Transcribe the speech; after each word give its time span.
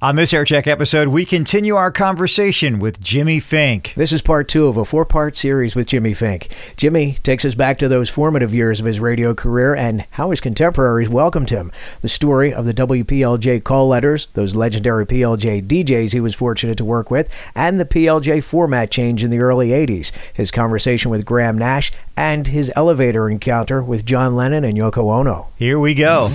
On 0.00 0.14
this 0.14 0.30
Aircheck 0.32 0.68
episode, 0.68 1.08
we 1.08 1.24
continue 1.24 1.74
our 1.74 1.90
conversation 1.90 2.78
with 2.78 3.00
Jimmy 3.00 3.40
Fink. 3.40 3.94
This 3.96 4.12
is 4.12 4.22
part 4.22 4.46
two 4.46 4.68
of 4.68 4.76
a 4.76 4.84
four 4.84 5.04
part 5.04 5.34
series 5.34 5.74
with 5.74 5.88
Jimmy 5.88 6.14
Fink. 6.14 6.46
Jimmy 6.76 7.14
takes 7.24 7.44
us 7.44 7.56
back 7.56 7.80
to 7.80 7.88
those 7.88 8.08
formative 8.08 8.54
years 8.54 8.78
of 8.78 8.86
his 8.86 9.00
radio 9.00 9.34
career 9.34 9.74
and 9.74 10.06
how 10.12 10.30
his 10.30 10.40
contemporaries 10.40 11.08
welcomed 11.08 11.50
him. 11.50 11.72
The 12.00 12.08
story 12.08 12.54
of 12.54 12.64
the 12.64 12.72
WPLJ 12.74 13.64
call 13.64 13.88
letters, 13.88 14.26
those 14.34 14.54
legendary 14.54 15.04
PLJ 15.04 15.66
DJs 15.66 16.12
he 16.12 16.20
was 16.20 16.36
fortunate 16.36 16.76
to 16.76 16.84
work 16.84 17.10
with, 17.10 17.28
and 17.56 17.80
the 17.80 17.84
PLJ 17.84 18.44
format 18.44 18.92
change 18.92 19.24
in 19.24 19.30
the 19.30 19.40
early 19.40 19.70
80s. 19.70 20.12
His 20.32 20.52
conversation 20.52 21.10
with 21.10 21.26
Graham 21.26 21.58
Nash 21.58 21.90
and 22.16 22.46
his 22.46 22.70
elevator 22.76 23.28
encounter 23.28 23.82
with 23.82 24.06
John 24.06 24.36
Lennon 24.36 24.62
and 24.62 24.76
Yoko 24.76 25.10
Ono. 25.10 25.48
Here 25.56 25.80
we 25.80 25.94
go. 25.94 26.28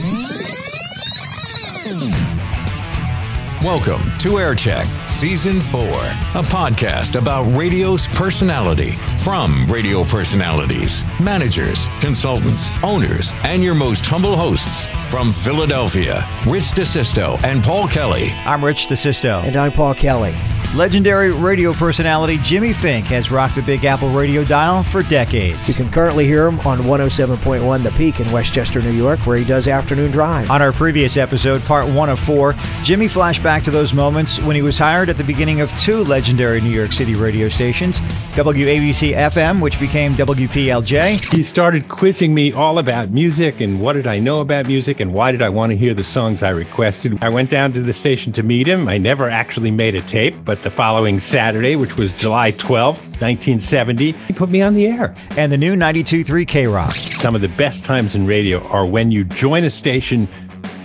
Welcome 3.63 4.01
to 4.17 4.31
Aircheck 4.31 4.87
Season 5.07 5.61
4, 5.61 5.81
a 5.83 6.43
podcast 6.43 7.17
about 7.17 7.43
radio's 7.55 8.09
personality 8.09 8.97
from 9.23 9.65
radio 9.67 10.03
personalities, 10.03 11.01
managers, 11.17 11.87
consultants, 12.01 12.67
owners, 12.83 13.31
and 13.45 13.63
your 13.63 13.73
most 13.73 14.05
humble 14.05 14.35
hosts 14.35 14.87
from 15.09 15.31
Philadelphia, 15.31 16.27
Rich 16.45 16.71
DeSisto 16.73 17.41
and 17.45 17.63
Paul 17.63 17.87
Kelly. 17.87 18.31
I'm 18.43 18.65
Rich 18.65 18.87
DeSisto. 18.87 19.41
And 19.45 19.55
I'm 19.55 19.71
Paul 19.71 19.93
Kelly. 19.93 20.35
Legendary 20.75 21.31
radio 21.31 21.71
personality 21.71 22.39
Jimmy 22.41 22.73
Fink 22.73 23.05
has 23.05 23.29
rocked 23.29 23.53
the 23.53 23.61
Big 23.61 23.85
Apple 23.85 24.09
radio 24.09 24.43
dial 24.43 24.81
for 24.81 25.03
decades. 25.03 25.67
You 25.67 25.75
can 25.75 25.87
currently 25.91 26.25
hear 26.25 26.47
him 26.47 26.59
on 26.61 26.79
107.1 26.79 27.83
The 27.83 27.91
Peak 27.91 28.19
in 28.19 28.31
Westchester, 28.31 28.81
New 28.81 28.89
York, 28.89 29.19
where 29.27 29.37
he 29.37 29.45
does 29.45 29.67
afternoon 29.67 30.09
drive. 30.09 30.49
On 30.49 30.63
our 30.63 30.71
previous 30.71 31.15
episode, 31.15 31.61
part 31.61 31.87
one 31.87 32.09
of 32.09 32.19
four, 32.19 32.55
Jimmy 32.81 33.07
flashed 33.07 33.43
back 33.43 33.61
to 33.65 33.71
those 33.71 33.93
moments 33.93 34.41
when 34.41 34.55
he 34.55 34.63
was 34.63 34.79
hired 34.79 35.09
at 35.09 35.17
the 35.17 35.23
beginning 35.23 35.61
of 35.61 35.69
two 35.77 36.03
legendary 36.05 36.59
New 36.59 36.71
York 36.71 36.91
City 36.91 37.13
radio 37.13 37.49
stations 37.49 37.99
WABC 38.33 39.15
FM, 39.15 39.61
which 39.61 39.79
became 39.79 40.15
WPLJ. 40.15 41.31
He 41.31 41.43
started 41.43 41.87
quizzing 41.87 42.33
me 42.33 42.51
all 42.51 42.79
about 42.79 43.11
music 43.11 43.61
and 43.61 43.79
what 43.79 43.93
did 43.93 44.07
I 44.07 44.17
know 44.17 44.41
about 44.41 44.65
music 44.65 44.99
and 44.99 45.13
why 45.13 45.31
did 45.31 45.43
I 45.43 45.49
want 45.49 45.69
to 45.69 45.77
hear 45.77 45.93
the 45.93 46.03
songs 46.03 46.41
I 46.41 46.49
requested. 46.49 47.23
I 47.23 47.29
went 47.29 47.51
down 47.51 47.73
to 47.73 47.83
the 47.83 47.93
station 47.93 48.33
to 48.33 48.41
meet 48.41 48.67
him. 48.67 48.87
I 48.87 48.97
never 48.97 49.29
actually 49.29 49.69
made 49.69 49.93
a 49.93 50.01
tape, 50.01 50.33
but 50.43 50.63
the 50.63 50.71
following 50.71 51.19
Saturday, 51.19 51.75
which 51.75 51.95
was 51.95 52.11
July 52.17 52.53
12th, 52.53 53.03
1970, 53.21 54.13
he 54.13 54.33
put 54.33 54.49
me 54.49 54.63
on 54.63 54.73
the 54.73 54.87
air. 54.87 55.13
And 55.37 55.51
the 55.51 55.57
new 55.57 55.75
92.3 55.75 56.47
K 56.47 56.65
Rock. 56.65 56.91
Some 56.91 57.35
of 57.35 57.41
the 57.41 57.49
best 57.49 57.85
times 57.85 58.15
in 58.15 58.25
radio 58.25 58.67
are 58.69 58.87
when 58.87 59.11
you 59.11 59.25
join 59.25 59.63
a 59.63 59.69
station 59.69 60.27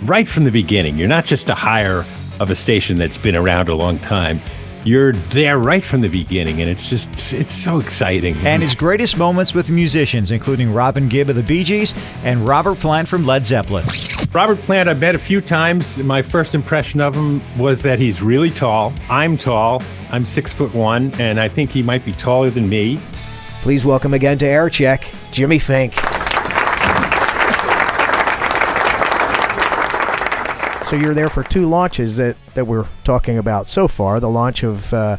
right 0.03 0.27
from 0.27 0.43
the 0.43 0.51
beginning. 0.51 0.99
You're 0.99 1.07
not 1.07 1.25
just 1.25 1.49
a 1.49 1.55
hire 1.55 2.05
of 2.39 2.51
a 2.51 2.55
station 2.55 2.97
that's 2.97 3.17
been 3.17 3.35
around 3.35 3.69
a 3.69 3.75
long 3.75 3.97
time 3.97 4.39
you're 4.85 5.13
there 5.13 5.57
right 5.57 5.83
from 5.83 6.01
the 6.01 6.07
beginning 6.07 6.61
and 6.61 6.69
it's 6.69 6.89
just 6.89 7.33
it's 7.33 7.53
so 7.53 7.79
exciting. 7.79 8.35
And 8.45 8.61
his 8.61 8.75
greatest 8.75 9.17
moments 9.17 9.53
with 9.53 9.69
musicians 9.69 10.31
including 10.31 10.73
robin 10.73 11.09
gibb 11.09 11.29
of 11.29 11.35
the 11.35 11.43
bee 11.43 11.63
gees 11.63 11.93
and 12.23 12.47
robert 12.47 12.79
plant 12.79 13.07
from 13.07 13.25
led 13.25 13.45
zeppelin. 13.45 13.85
Robert 14.31 14.57
plant 14.59 14.89
i've 14.89 14.99
met 14.99 15.15
a 15.15 15.19
few 15.19 15.41
times. 15.41 15.97
My 15.97 16.21
first 16.21 16.55
impression 16.55 17.01
of 17.01 17.15
him 17.15 17.41
was 17.57 17.81
that 17.81 17.99
he's 17.99 18.21
really 18.21 18.49
tall. 18.49 18.93
I'm 19.09 19.37
tall. 19.37 19.81
I'm 20.11 20.25
six 20.25 20.53
foot 20.53 20.73
one 20.73 21.11
and 21.19 21.39
i 21.39 21.47
think 21.47 21.71
he 21.71 21.81
might 21.81 22.05
be 22.05 22.13
taller 22.13 22.49
than 22.49 22.67
me. 22.69 22.99
Please 23.61 23.85
welcome 23.85 24.13
again 24.13 24.37
to 24.39 24.45
air 24.45 24.69
check 24.69 25.09
jimmy 25.31 25.59
fink 25.59 25.93
So 30.89 30.95
you're 30.95 31.13
there 31.13 31.29
for 31.29 31.43
two 31.43 31.67
launches 31.67 32.17
that, 32.17 32.35
that 32.55 32.65
we're 32.65 32.87
talking 33.03 33.37
about 33.37 33.67
so 33.67 33.87
far 33.87 34.19
the 34.19 34.27
launch 34.27 34.63
of 34.63 34.91
uh, 34.91 35.17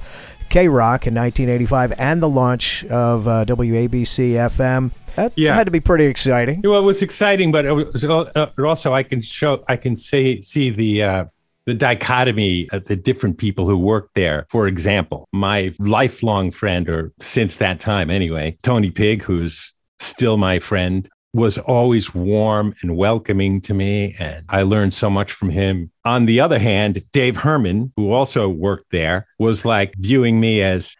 K 0.48 0.66
Rock 0.66 1.06
in 1.06 1.14
1985 1.14 1.92
and 1.96 2.20
the 2.20 2.28
launch 2.28 2.84
of 2.86 3.28
uh, 3.28 3.44
WABC 3.44 4.32
FM. 4.32 4.90
That 5.14 5.32
yeah. 5.36 5.54
had 5.54 5.68
to 5.68 5.70
be 5.70 5.78
pretty 5.78 6.06
exciting. 6.06 6.62
Well, 6.64 6.80
it 6.80 6.84
was 6.84 7.02
exciting, 7.02 7.52
but 7.52 7.66
it 7.66 7.70
was 7.70 8.04
uh, 8.04 8.50
also 8.58 8.94
I 8.94 9.04
can 9.04 9.22
show 9.22 9.64
I 9.68 9.76
can 9.76 9.96
say 9.96 10.40
see 10.40 10.70
the 10.70 11.04
uh, 11.04 11.24
the 11.66 11.74
dichotomy 11.74 12.68
of 12.72 12.86
the 12.86 12.96
different 12.96 13.38
people 13.38 13.68
who 13.68 13.78
worked 13.78 14.16
there. 14.16 14.46
For 14.48 14.66
example, 14.66 15.28
my 15.32 15.72
lifelong 15.78 16.50
friend, 16.50 16.88
or 16.88 17.12
since 17.20 17.58
that 17.58 17.80
time 17.80 18.10
anyway, 18.10 18.58
Tony 18.62 18.90
Pigg, 18.90 19.22
who's 19.22 19.72
still 20.00 20.36
my 20.36 20.58
friend 20.58 21.08
was 21.32 21.58
always 21.58 22.14
warm 22.14 22.74
and 22.82 22.96
welcoming 22.96 23.60
to 23.62 23.74
me. 23.74 24.16
And 24.18 24.44
I 24.48 24.62
learned 24.62 24.94
so 24.94 25.08
much 25.08 25.32
from 25.32 25.50
him. 25.50 25.90
On 26.04 26.26
the 26.26 26.40
other 26.40 26.58
hand, 26.58 27.02
Dave 27.12 27.36
Herman, 27.36 27.92
who 27.96 28.12
also 28.12 28.48
worked 28.48 28.90
there, 28.90 29.26
was 29.38 29.64
like 29.64 29.94
viewing 29.98 30.40
me 30.40 30.62
as, 30.62 30.96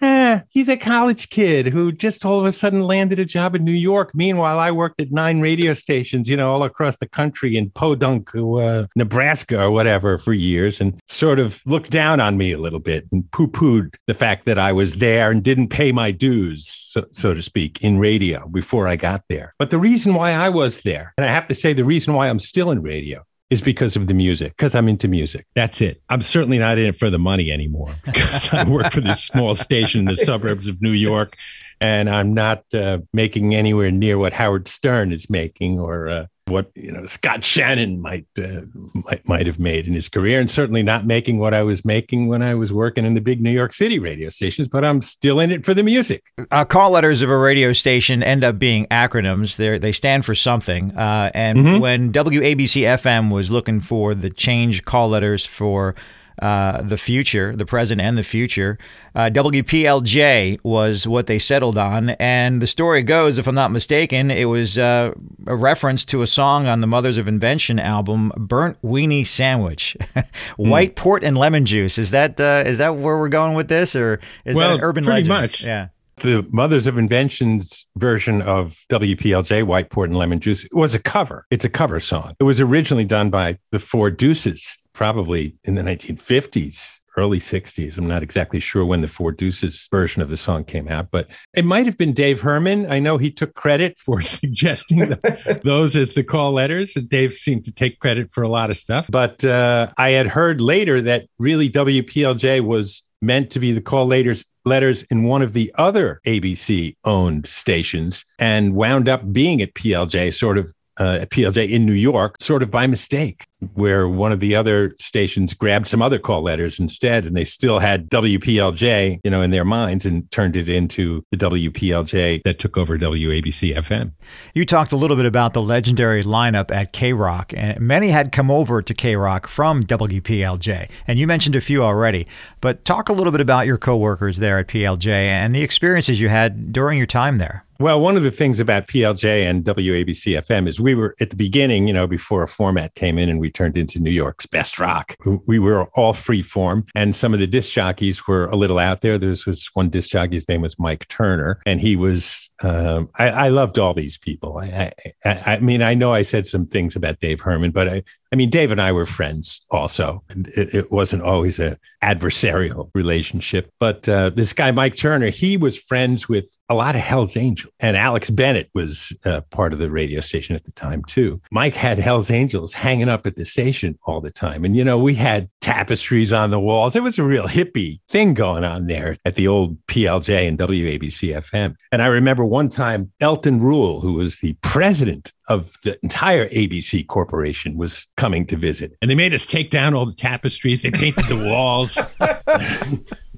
he's 0.48 0.68
a 0.68 0.76
college 0.76 1.28
kid 1.30 1.66
who 1.66 1.92
just 1.92 2.24
all 2.24 2.40
of 2.40 2.46
a 2.46 2.52
sudden 2.52 2.82
landed 2.82 3.18
a 3.18 3.24
job 3.24 3.54
in 3.54 3.64
New 3.64 3.72
York. 3.72 4.10
Meanwhile, 4.14 4.58
I 4.58 4.70
worked 4.70 5.00
at 5.00 5.12
nine 5.12 5.40
radio 5.40 5.74
stations, 5.74 6.28
you 6.28 6.36
know, 6.36 6.52
all 6.52 6.62
across 6.62 6.96
the 6.96 7.08
country 7.08 7.56
in 7.56 7.70
Podunk, 7.70 8.34
uh, 8.34 8.86
Nebraska 8.96 9.60
or 9.60 9.70
whatever 9.70 10.18
for 10.18 10.32
years 10.32 10.80
and 10.80 11.00
sort 11.08 11.38
of 11.38 11.60
looked 11.66 11.90
down 11.90 12.20
on 12.20 12.36
me 12.36 12.52
a 12.52 12.58
little 12.58 12.80
bit 12.80 13.06
and 13.12 13.30
poo 13.30 13.48
pooed 13.48 13.94
the 14.06 14.14
fact 14.14 14.46
that 14.46 14.58
I 14.58 14.72
was 14.72 14.96
there 14.96 15.30
and 15.30 15.42
didn't 15.42 15.68
pay 15.68 15.92
my 15.92 16.10
dues, 16.10 16.66
so, 16.66 17.04
so 17.12 17.34
to 17.34 17.42
speak, 17.42 17.82
in 17.82 17.98
radio 17.98 18.46
before 18.48 18.88
I 18.88 18.96
got 18.96 19.22
there. 19.28 19.54
But 19.58 19.70
the 19.70 19.78
reason 19.78 20.14
why 20.14 20.32
I 20.32 20.48
was 20.48 20.80
there, 20.82 21.12
and 21.16 21.26
I 21.26 21.32
have 21.32 21.48
to 21.48 21.54
say, 21.54 21.72
the 21.72 21.84
reason 21.84 22.14
why 22.14 22.28
I'm 22.28 22.40
still 22.40 22.70
in 22.70 22.82
radio 22.82 23.24
is 23.50 23.60
because 23.60 23.96
of 23.96 24.06
the 24.06 24.14
music, 24.14 24.56
because 24.56 24.74
I'm 24.74 24.88
into 24.88 25.08
music. 25.08 25.46
That's 25.56 25.80
it. 25.80 26.00
I'm 26.08 26.22
certainly 26.22 26.58
not 26.58 26.78
in 26.78 26.86
it 26.86 26.96
for 26.96 27.10
the 27.10 27.18
money 27.18 27.50
anymore 27.50 27.94
because 28.04 28.52
I 28.54 28.64
work 28.64 28.92
for 28.92 29.00
this 29.00 29.24
small 29.24 29.54
station 29.56 30.00
in 30.00 30.04
the 30.06 30.16
suburbs 30.16 30.68
of 30.68 30.80
New 30.80 30.92
York 30.92 31.36
and 31.80 32.08
I'm 32.08 32.34
not 32.34 32.62
uh, 32.74 32.98
making 33.12 33.54
anywhere 33.54 33.90
near 33.90 34.18
what 34.18 34.32
Howard 34.32 34.68
Stern 34.68 35.12
is 35.12 35.28
making 35.30 35.80
or 35.80 36.08
uh, 36.08 36.26
what 36.50 36.70
you 36.74 36.90
know 36.90 37.06
Scott 37.06 37.44
Shannon 37.44 38.00
might 38.00 38.26
uh, 38.38 38.62
might 38.94 39.26
might 39.26 39.46
have 39.46 39.58
made 39.58 39.86
in 39.86 39.94
his 39.94 40.08
career, 40.08 40.40
and 40.40 40.50
certainly 40.50 40.82
not 40.82 41.06
making 41.06 41.38
what 41.38 41.54
I 41.54 41.62
was 41.62 41.84
making 41.84 42.28
when 42.28 42.42
I 42.42 42.54
was 42.54 42.72
working 42.72 43.04
in 43.04 43.14
the 43.14 43.20
big 43.20 43.40
New 43.40 43.50
York 43.50 43.72
City 43.72 43.98
radio 43.98 44.28
stations. 44.28 44.68
But 44.68 44.84
I'm 44.84 45.02
still 45.02 45.40
in 45.40 45.50
it 45.50 45.64
for 45.64 45.74
the 45.74 45.82
music. 45.82 46.24
Uh, 46.50 46.64
call 46.64 46.90
letters 46.90 47.22
of 47.22 47.30
a 47.30 47.38
radio 47.38 47.72
station 47.72 48.22
end 48.22 48.44
up 48.44 48.58
being 48.58 48.86
acronyms. 48.86 49.56
They 49.56 49.78
they 49.78 49.92
stand 49.92 50.24
for 50.24 50.34
something. 50.34 50.96
Uh, 50.96 51.30
and 51.34 51.58
mm-hmm. 51.58 51.78
when 51.78 52.12
WABC 52.12 52.82
FM 52.82 53.32
was 53.32 53.50
looking 53.50 53.80
for 53.80 54.14
the 54.14 54.30
change 54.30 54.84
call 54.84 55.10
letters 55.10 55.46
for 55.46 55.94
uh, 56.40 56.82
the 56.82 56.96
future, 56.96 57.54
the 57.54 57.66
present 57.66 58.00
and 58.00 58.16
the 58.16 58.22
future. 58.22 58.78
Uh, 59.14 59.30
WPLJ 59.32 60.58
was 60.62 61.06
what 61.06 61.26
they 61.26 61.38
settled 61.38 61.78
on. 61.78 62.10
And 62.10 62.62
the 62.62 62.66
story 62.66 63.02
goes, 63.02 63.38
if 63.38 63.46
I'm 63.46 63.54
not 63.54 63.70
mistaken, 63.70 64.30
it 64.30 64.46
was 64.46 64.78
uh, 64.78 65.12
a 65.46 65.56
reference 65.56 66.04
to 66.06 66.22
a 66.22 66.26
song 66.26 66.66
on 66.66 66.80
the 66.80 66.86
Mothers 66.86 67.18
of 67.18 67.28
Invention 67.28 67.78
album, 67.78 68.32
Burnt 68.36 68.80
Weenie 68.82 69.26
Sandwich. 69.26 69.96
White 70.56 70.92
mm. 70.92 70.96
port 70.96 71.24
and 71.24 71.36
lemon 71.36 71.66
juice. 71.66 71.98
Is 71.98 72.10
that 72.12 72.40
uh, 72.40 72.64
is 72.66 72.78
that 72.78 72.96
where 72.96 73.18
we're 73.18 73.28
going 73.28 73.54
with 73.54 73.68
this? 73.68 73.94
Or 73.94 74.20
is 74.44 74.56
well, 74.56 74.70
that 74.70 74.74
an 74.76 74.80
urban 74.82 75.04
pretty 75.04 75.28
legend? 75.28 75.42
much. 75.42 75.64
Yeah 75.64 75.88
the 76.20 76.46
Mothers 76.50 76.86
of 76.86 76.98
Invention's 76.98 77.86
version 77.96 78.42
of 78.42 78.84
WPLJ, 78.90 79.64
White 79.66 79.90
Port 79.90 80.10
and 80.10 80.18
Lemon 80.18 80.40
Juice, 80.40 80.66
was 80.72 80.94
a 80.94 80.98
cover. 80.98 81.46
It's 81.50 81.64
a 81.64 81.68
cover 81.68 82.00
song. 82.00 82.34
It 82.38 82.44
was 82.44 82.60
originally 82.60 83.04
done 83.04 83.30
by 83.30 83.58
the 83.72 83.78
Four 83.78 84.10
Deuces 84.10 84.78
probably 84.92 85.56
in 85.64 85.74
the 85.74 85.82
1950s 85.82 87.00
early 87.16 87.38
60s. 87.38 87.98
I'm 87.98 88.06
not 88.06 88.22
exactly 88.22 88.60
sure 88.60 88.84
when 88.84 89.00
the 89.00 89.08
Four 89.08 89.32
Deuces 89.32 89.88
version 89.90 90.22
of 90.22 90.28
the 90.28 90.36
song 90.36 90.64
came 90.64 90.88
out, 90.88 91.10
but 91.10 91.28
it 91.54 91.64
might 91.64 91.86
have 91.86 91.98
been 91.98 92.12
Dave 92.12 92.40
Herman. 92.40 92.90
I 92.90 92.98
know 92.98 93.18
he 93.18 93.30
took 93.30 93.54
credit 93.54 93.98
for 93.98 94.22
suggesting 94.22 95.14
those 95.64 95.96
as 95.96 96.12
the 96.12 96.24
call 96.24 96.52
letters. 96.52 96.94
Dave 97.08 97.32
seemed 97.32 97.64
to 97.64 97.72
take 97.72 97.98
credit 97.98 98.32
for 98.32 98.42
a 98.42 98.48
lot 98.48 98.70
of 98.70 98.76
stuff. 98.76 99.08
But 99.10 99.44
uh, 99.44 99.88
I 99.98 100.10
had 100.10 100.26
heard 100.26 100.60
later 100.60 101.00
that 101.02 101.26
really 101.38 101.68
WPLJ 101.68 102.62
was 102.62 103.02
meant 103.22 103.50
to 103.50 103.60
be 103.60 103.72
the 103.72 103.82
call 103.82 104.06
letters 104.06 104.44
letters 104.64 105.02
in 105.04 105.24
one 105.24 105.42
of 105.42 105.52
the 105.54 105.72
other 105.76 106.20
ABC 106.26 106.94
owned 107.04 107.46
stations 107.46 108.24
and 108.38 108.74
wound 108.74 109.08
up 109.08 109.32
being 109.32 109.62
at 109.62 109.74
PLJ 109.74 110.34
sort 110.34 110.58
of 110.58 110.72
uh, 111.00 111.20
at 111.22 111.30
PLJ 111.30 111.70
in 111.70 111.86
New 111.86 111.94
York, 111.94 112.36
sort 112.40 112.62
of 112.62 112.70
by 112.70 112.86
mistake, 112.86 113.46
where 113.74 114.06
one 114.06 114.32
of 114.32 114.40
the 114.40 114.54
other 114.54 114.94
stations 115.00 115.54
grabbed 115.54 115.88
some 115.88 116.02
other 116.02 116.18
call 116.18 116.42
letters 116.42 116.78
instead, 116.78 117.24
and 117.24 117.34
they 117.34 117.44
still 117.44 117.78
had 117.78 118.10
WPLJ, 118.10 119.20
you 119.24 119.30
know, 119.30 119.40
in 119.40 119.50
their 119.50 119.64
minds, 119.64 120.04
and 120.04 120.30
turned 120.30 120.56
it 120.56 120.68
into 120.68 121.24
the 121.30 121.38
WPLJ 121.38 122.42
that 122.44 122.58
took 122.58 122.76
over 122.76 122.98
WABC 122.98 123.74
FM. 123.76 124.12
You 124.54 124.66
talked 124.66 124.92
a 124.92 124.96
little 124.96 125.16
bit 125.16 125.26
about 125.26 125.54
the 125.54 125.62
legendary 125.62 126.22
lineup 126.22 126.70
at 126.70 126.92
K 126.92 127.14
Rock, 127.14 127.54
and 127.56 127.80
many 127.80 128.08
had 128.08 128.30
come 128.30 128.50
over 128.50 128.82
to 128.82 128.92
K 128.94 129.16
Rock 129.16 129.46
from 129.46 129.82
WPLJ, 129.84 130.90
and 131.06 131.18
you 131.18 131.26
mentioned 131.26 131.56
a 131.56 131.62
few 131.62 131.82
already. 131.82 132.26
But 132.60 132.84
talk 132.84 133.08
a 133.08 133.14
little 133.14 133.32
bit 133.32 133.40
about 133.40 133.66
your 133.66 133.78
coworkers 133.78 134.36
there 134.36 134.58
at 134.58 134.68
PLJ 134.68 135.08
and 135.08 135.54
the 135.54 135.62
experiences 135.62 136.20
you 136.20 136.28
had 136.28 136.74
during 136.74 136.98
your 136.98 137.06
time 137.06 137.38
there. 137.38 137.64
Well, 137.80 137.98
one 137.98 138.18
of 138.18 138.22
the 138.22 138.30
things 138.30 138.60
about 138.60 138.88
PLJ 138.88 139.48
and 139.48 139.64
WABC 139.64 140.38
FM 140.46 140.68
is 140.68 140.78
we 140.78 140.94
were 140.94 141.16
at 141.18 141.30
the 141.30 141.36
beginning, 141.36 141.86
you 141.86 141.94
know, 141.94 142.06
before 142.06 142.42
a 142.42 142.46
format 142.46 142.94
came 142.94 143.16
in 143.16 143.30
and 143.30 143.40
we 143.40 143.50
turned 143.50 143.78
into 143.78 143.98
New 143.98 144.10
York's 144.10 144.44
best 144.44 144.78
rock. 144.78 145.16
We 145.46 145.58
were 145.58 145.84
all 145.94 146.12
free 146.12 146.42
form, 146.42 146.84
and 146.94 147.16
some 147.16 147.32
of 147.32 147.40
the 147.40 147.46
disc 147.46 147.72
jockeys 147.72 148.28
were 148.28 148.48
a 148.48 148.56
little 148.56 148.78
out 148.78 149.00
there. 149.00 149.16
There 149.16 149.30
was 149.30 149.70
one 149.72 149.88
disc 149.88 150.10
jockey's 150.10 150.46
name 150.46 150.60
was 150.60 150.78
Mike 150.78 151.08
Turner, 151.08 151.62
and 151.64 151.80
he 151.80 151.96
was. 151.96 152.50
Um, 152.62 153.08
I, 153.14 153.30
I, 153.30 153.48
loved 153.48 153.78
all 153.78 153.94
these 153.94 154.18
people. 154.18 154.58
I, 154.58 154.92
I, 155.24 155.54
I 155.54 155.58
mean, 155.60 155.80
I 155.80 155.94
know 155.94 156.12
I 156.12 156.20
said 156.20 156.46
some 156.46 156.66
things 156.66 156.94
about 156.94 157.18
Dave 157.18 157.40
Herman, 157.40 157.70
but 157.70 157.88
I, 157.88 158.02
I 158.32 158.36
mean, 158.36 158.50
Dave 158.50 158.70
and 158.70 158.82
I 158.82 158.92
were 158.92 159.06
friends 159.06 159.62
also. 159.70 160.22
It, 160.28 160.74
it 160.74 160.92
wasn't 160.92 161.22
always 161.22 161.58
a 161.58 161.78
adversarial 162.02 162.90
relationship. 162.94 163.72
But 163.80 164.08
uh, 164.08 164.30
this 164.30 164.52
guy, 164.52 164.70
Mike 164.72 164.96
Turner, 164.96 165.30
he 165.30 165.56
was 165.56 165.76
friends 165.76 166.28
with 166.28 166.54
a 166.70 166.74
lot 166.74 166.94
of 166.94 167.00
Hell's 167.00 167.36
Angels. 167.36 167.72
And 167.80 167.96
Alex 167.96 168.30
Bennett 168.30 168.70
was 168.74 169.12
uh, 169.24 169.40
part 169.50 169.72
of 169.72 169.80
the 169.80 169.90
radio 169.90 170.20
station 170.20 170.54
at 170.54 170.64
the 170.64 170.70
time, 170.70 171.02
too. 171.04 171.42
Mike 171.50 171.74
had 171.74 171.98
Hell's 171.98 172.30
Angels 172.30 172.72
hanging 172.72 173.08
up 173.08 173.26
at 173.26 173.34
the 173.34 173.44
station 173.44 173.98
all 174.04 174.20
the 174.20 174.30
time. 174.30 174.64
And, 174.64 174.76
you 174.76 174.84
know, 174.84 174.96
we 174.96 175.14
had 175.14 175.48
tapestries 175.60 176.32
on 176.32 176.50
the 176.50 176.60
walls. 176.60 176.94
It 176.94 177.02
was 177.02 177.18
a 177.18 177.24
real 177.24 177.48
hippie 177.48 177.98
thing 178.08 178.34
going 178.34 178.62
on 178.62 178.86
there 178.86 179.16
at 179.24 179.34
the 179.34 179.48
old 179.48 179.84
PLJ 179.86 180.46
and 180.46 180.56
WABC 180.58 181.36
FM. 181.42 181.74
And 181.90 182.02
I 182.02 182.06
remember 182.06 182.44
one 182.44 182.68
time 182.68 183.10
Elton 183.20 183.60
Rule, 183.60 184.00
who 184.00 184.12
was 184.12 184.38
the 184.38 184.52
president 184.62 185.32
of 185.48 185.76
the 185.82 185.98
entire 186.04 186.48
ABC 186.50 187.04
corporation 187.08 187.76
was 187.76 188.06
coming 188.16 188.46
to 188.46 188.56
visit. 188.56 188.96
And 189.02 189.10
they 189.10 189.16
made 189.16 189.34
us 189.34 189.44
take 189.44 189.70
down 189.70 189.94
all 189.94 190.06
the 190.06 190.14
tapestries. 190.14 190.82
They 190.82 190.92
painted 190.92 191.24
the 191.24 191.48
walls. 191.48 191.98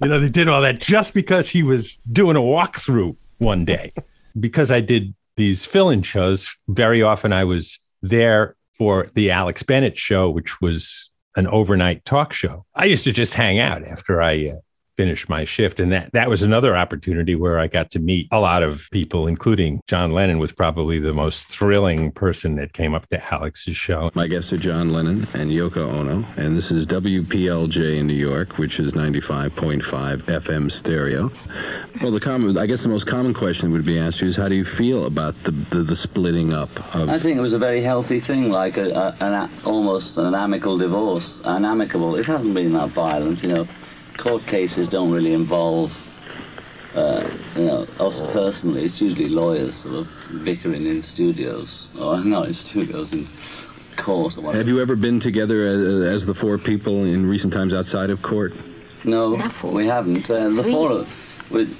you 0.02 0.08
know, 0.08 0.20
they 0.20 0.28
did 0.28 0.46
all 0.46 0.60
that 0.60 0.78
just 0.78 1.14
because 1.14 1.48
he 1.48 1.62
was 1.62 1.96
doing 2.12 2.36
a 2.36 2.40
walkthrough 2.40 3.16
one 3.42 3.64
day. 3.64 3.92
Because 4.38 4.70
I 4.70 4.80
did 4.80 5.14
these 5.36 5.64
fill 5.64 5.90
in 5.90 6.02
shows, 6.02 6.54
very 6.68 7.02
often 7.02 7.32
I 7.32 7.44
was 7.44 7.78
there 8.02 8.56
for 8.72 9.06
the 9.14 9.30
Alex 9.30 9.62
Bennett 9.62 9.98
show, 9.98 10.30
which 10.30 10.60
was 10.60 11.10
an 11.36 11.46
overnight 11.46 12.04
talk 12.04 12.32
show. 12.32 12.64
I 12.74 12.86
used 12.86 13.04
to 13.04 13.12
just 13.12 13.34
hang 13.34 13.58
out 13.58 13.86
after 13.86 14.22
I 14.22 14.48
uh, 14.48 14.56
finish 14.96 15.28
my 15.28 15.44
shift. 15.44 15.80
And 15.80 15.92
that, 15.92 16.12
that 16.12 16.28
was 16.28 16.42
another 16.42 16.76
opportunity 16.76 17.34
where 17.34 17.58
I 17.58 17.66
got 17.66 17.90
to 17.92 17.98
meet 17.98 18.28
a 18.30 18.40
lot 18.40 18.62
of 18.62 18.88
people, 18.90 19.26
including 19.26 19.80
John 19.86 20.10
Lennon 20.10 20.38
was 20.38 20.52
probably 20.52 20.98
the 20.98 21.12
most 21.12 21.46
thrilling 21.46 22.12
person 22.12 22.56
that 22.56 22.72
came 22.72 22.94
up 22.94 23.08
to 23.08 23.32
Alex's 23.32 23.76
show. 23.76 24.10
My 24.14 24.26
guests 24.26 24.52
are 24.52 24.58
John 24.58 24.92
Lennon 24.92 25.26
and 25.34 25.50
Yoko 25.50 25.92
Ono, 25.92 26.24
and 26.36 26.56
this 26.56 26.70
is 26.70 26.86
WPLJ 26.86 27.98
in 27.98 28.06
New 28.06 28.14
York, 28.14 28.58
which 28.58 28.78
is 28.78 28.92
95.5 28.92 29.82
FM 30.22 30.70
stereo. 30.70 31.30
Well, 32.00 32.12
the 32.12 32.20
common, 32.20 32.56
I 32.58 32.66
guess 32.66 32.82
the 32.82 32.88
most 32.88 33.06
common 33.06 33.34
question 33.34 33.72
would 33.72 33.84
be 33.84 33.98
asked 33.98 34.20
you 34.20 34.28
is 34.28 34.36
how 34.36 34.48
do 34.48 34.54
you 34.54 34.64
feel 34.64 35.06
about 35.06 35.34
the, 35.44 35.52
the, 35.70 35.82
the 35.82 35.96
splitting 35.96 36.52
up 36.52 36.70
of... 36.94 37.08
I 37.08 37.18
think 37.18 37.38
it 37.38 37.40
was 37.40 37.52
a 37.52 37.58
very 37.58 37.82
healthy 37.82 38.20
thing, 38.20 38.50
like 38.50 38.76
a, 38.76 38.90
a, 38.90 39.16
an, 39.20 39.50
almost 39.64 40.16
an 40.16 40.34
amicable 40.34 40.78
divorce, 40.78 41.40
an 41.44 41.64
amicable. 41.64 42.16
It 42.16 42.26
hasn't 42.26 42.54
been 42.54 42.72
that 42.74 42.90
violent, 42.90 43.42
you 43.42 43.48
know 43.48 43.68
court 44.16 44.46
cases 44.46 44.88
don't 44.88 45.10
really 45.10 45.32
involve, 45.32 45.92
uh, 46.94 47.28
you 47.56 47.64
know, 47.64 47.86
us 47.98 48.18
personally. 48.32 48.84
It's 48.84 49.00
usually 49.00 49.28
lawyers 49.28 49.76
sort 49.76 49.94
of 49.94 50.44
bickering 50.44 50.86
in 50.86 51.02
studios, 51.02 51.86
or 51.98 52.22
not 52.22 52.48
in 52.48 52.54
studios, 52.54 53.12
in 53.12 53.28
court 53.96 54.36
or 54.36 54.42
whatever. 54.42 54.58
Have 54.58 54.68
you 54.68 54.80
ever 54.80 54.96
been 54.96 55.20
together 55.20 55.66
as, 55.66 56.22
as 56.22 56.26
the 56.26 56.34
four 56.34 56.58
people 56.58 57.04
in 57.04 57.26
recent 57.26 57.52
times 57.52 57.74
outside 57.74 58.10
of 58.10 58.22
court? 58.22 58.52
No, 59.04 59.50
we 59.64 59.86
haven't. 59.86 60.30
Uh, 60.30 60.48
the 60.50 60.62
four, 60.62 61.06
we, 61.50 61.74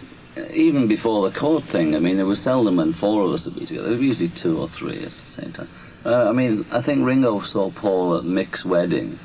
even 0.53 0.89
before 0.89 1.29
the 1.29 1.39
court 1.39 1.65
thing, 1.65 1.95
I 1.95 2.01
mean, 2.01 2.19
it 2.19 2.25
was 2.25 2.41
seldom 2.41 2.77
when 2.77 2.93
four 2.95 3.23
of 3.23 3.33
us 3.33 3.45
would 3.45 3.55
be 3.55 3.67
together. 3.67 3.89
It 3.89 3.93
was 3.93 4.01
usually 4.01 4.29
two 4.31 4.59
or 4.59 4.69
three 4.69 5.05
at 5.05 5.13
the 5.13 5.43
same 5.43 5.53
time. 5.53 5.69
Uh, 6.05 6.29
I 6.29 6.33
mean, 6.33 6.67
I 6.73 6.81
think 6.81 7.07
Ringo 7.07 7.43
saw 7.43 7.71
Paul 7.71 8.17
at 8.17 8.25
Mick's 8.25 8.65
wedding, 8.65 9.19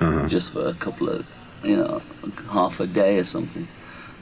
uh-huh. 0.00 0.28
just 0.28 0.50
for 0.50 0.66
a 0.66 0.74
couple 0.74 1.08
of 1.10 1.26
you 1.62 1.76
know, 1.76 2.02
half 2.50 2.80
a 2.80 2.86
day 2.86 3.18
or 3.18 3.26
something. 3.26 3.66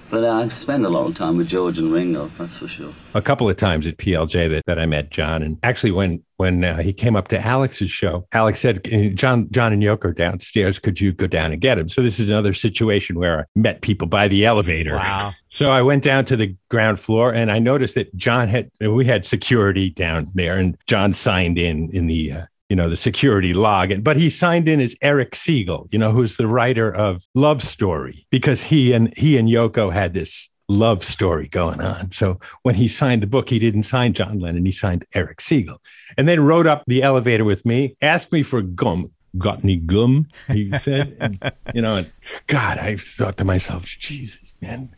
But 0.08 0.24
I've 0.24 0.52
spent 0.52 0.84
a 0.84 0.88
lot 0.88 1.08
of 1.08 1.16
time 1.16 1.36
with 1.36 1.48
George 1.48 1.78
and 1.78 1.92
Ringo, 1.92 2.30
that's 2.38 2.56
for 2.56 2.68
sure. 2.68 2.92
A 3.14 3.22
couple 3.22 3.50
of 3.50 3.56
times 3.56 3.88
at 3.88 3.96
PLJ 3.96 4.48
that, 4.50 4.64
that 4.66 4.78
I 4.78 4.86
met 4.86 5.10
John, 5.10 5.42
and 5.42 5.58
actually 5.64 5.90
when 5.90 6.22
when 6.36 6.62
uh, 6.62 6.76
he 6.76 6.92
came 6.92 7.16
up 7.16 7.28
to 7.28 7.40
Alex's 7.40 7.90
show, 7.90 8.24
Alex 8.32 8.60
said, 8.60 8.84
"John, 9.16 9.48
John 9.50 9.72
and 9.72 9.82
Yoko 9.82 10.06
are 10.06 10.12
downstairs. 10.12 10.78
Could 10.78 11.00
you 11.00 11.12
go 11.12 11.26
down 11.26 11.50
and 11.50 11.60
get 11.60 11.78
him?" 11.78 11.88
So 11.88 12.02
this 12.02 12.20
is 12.20 12.30
another 12.30 12.54
situation 12.54 13.18
where 13.18 13.40
I 13.40 13.44
met 13.56 13.80
people 13.80 14.06
by 14.06 14.28
the 14.28 14.44
elevator. 14.44 14.94
Wow! 14.94 15.32
So 15.48 15.70
I 15.70 15.80
went 15.80 16.02
down 16.02 16.26
to 16.26 16.36
the 16.36 16.54
ground 16.68 17.00
floor, 17.00 17.32
and 17.32 17.50
I 17.50 17.58
noticed 17.58 17.94
that 17.94 18.14
John 18.14 18.46
had 18.48 18.70
we 18.78 19.06
had 19.06 19.24
security 19.24 19.88
down 19.88 20.26
there, 20.34 20.58
and 20.58 20.76
John 20.86 21.14
signed 21.14 21.58
in 21.58 21.88
in 21.92 22.08
the 22.08 22.32
uh, 22.32 22.46
you 22.68 22.76
know, 22.76 22.88
the 22.88 22.96
security 22.96 23.54
log. 23.54 23.90
And 23.90 24.02
but 24.02 24.16
he 24.16 24.30
signed 24.30 24.68
in 24.68 24.80
as 24.80 24.96
Erich 25.02 25.32
Segal 25.32 25.86
you 25.92 25.98
know, 25.98 26.12
who's 26.12 26.36
the 26.36 26.46
writer 26.46 26.94
of 26.94 27.24
Love 27.34 27.62
Story, 27.62 28.26
because 28.30 28.62
he 28.62 28.92
and 28.92 29.16
he 29.16 29.36
and 29.38 29.48
Yoko 29.48 29.92
had 29.92 30.14
this 30.14 30.48
love 30.68 31.04
story 31.04 31.48
going 31.48 31.80
on. 31.80 32.10
So 32.10 32.40
when 32.62 32.74
he 32.74 32.88
signed 32.88 33.22
the 33.22 33.26
book, 33.26 33.48
he 33.48 33.58
didn't 33.58 33.84
sign 33.84 34.12
John 34.14 34.40
Lennon, 34.40 34.64
he 34.64 34.72
signed 34.72 35.04
Erich 35.14 35.38
Segal 35.38 35.78
And 36.16 36.26
then 36.28 36.40
rode 36.40 36.66
up 36.66 36.82
the 36.86 37.02
elevator 37.02 37.44
with 37.44 37.64
me, 37.64 37.96
asked 38.02 38.32
me 38.32 38.42
for 38.42 38.62
gum. 38.62 39.10
Got 39.38 39.64
any 39.64 39.76
gum? 39.76 40.28
He 40.48 40.76
said, 40.78 41.16
and, 41.20 41.52
you 41.74 41.82
know, 41.82 41.96
and 41.96 42.10
God, 42.46 42.78
I 42.78 42.96
thought 42.96 43.36
to 43.36 43.44
myself, 43.44 43.84
Jesus, 43.84 44.54
man, 44.62 44.94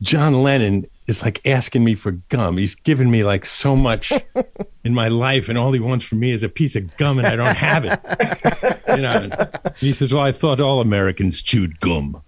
John 0.00 0.42
Lennon 0.42 0.86
is 1.06 1.22
like 1.22 1.46
asking 1.46 1.84
me 1.84 1.94
for 1.94 2.12
gum. 2.12 2.56
He's 2.56 2.74
given 2.74 3.10
me 3.10 3.24
like 3.24 3.44
so 3.46 3.76
much 3.76 4.12
in 4.84 4.94
my 4.94 5.08
life, 5.08 5.48
and 5.48 5.58
all 5.58 5.72
he 5.72 5.80
wants 5.80 6.04
from 6.04 6.20
me 6.20 6.30
is 6.30 6.42
a 6.42 6.48
piece 6.48 6.76
of 6.76 6.96
gum, 6.96 7.18
and 7.18 7.26
I 7.26 7.36
don't 7.36 7.56
have 7.56 7.84
it. 7.84 8.00
you 8.96 9.02
know, 9.02 9.30
he 9.78 9.92
says, 9.92 10.12
"Well, 10.12 10.22
I 10.22 10.32
thought 10.32 10.60
all 10.60 10.80
Americans 10.80 11.42
chewed 11.42 11.80
gum." 11.80 12.22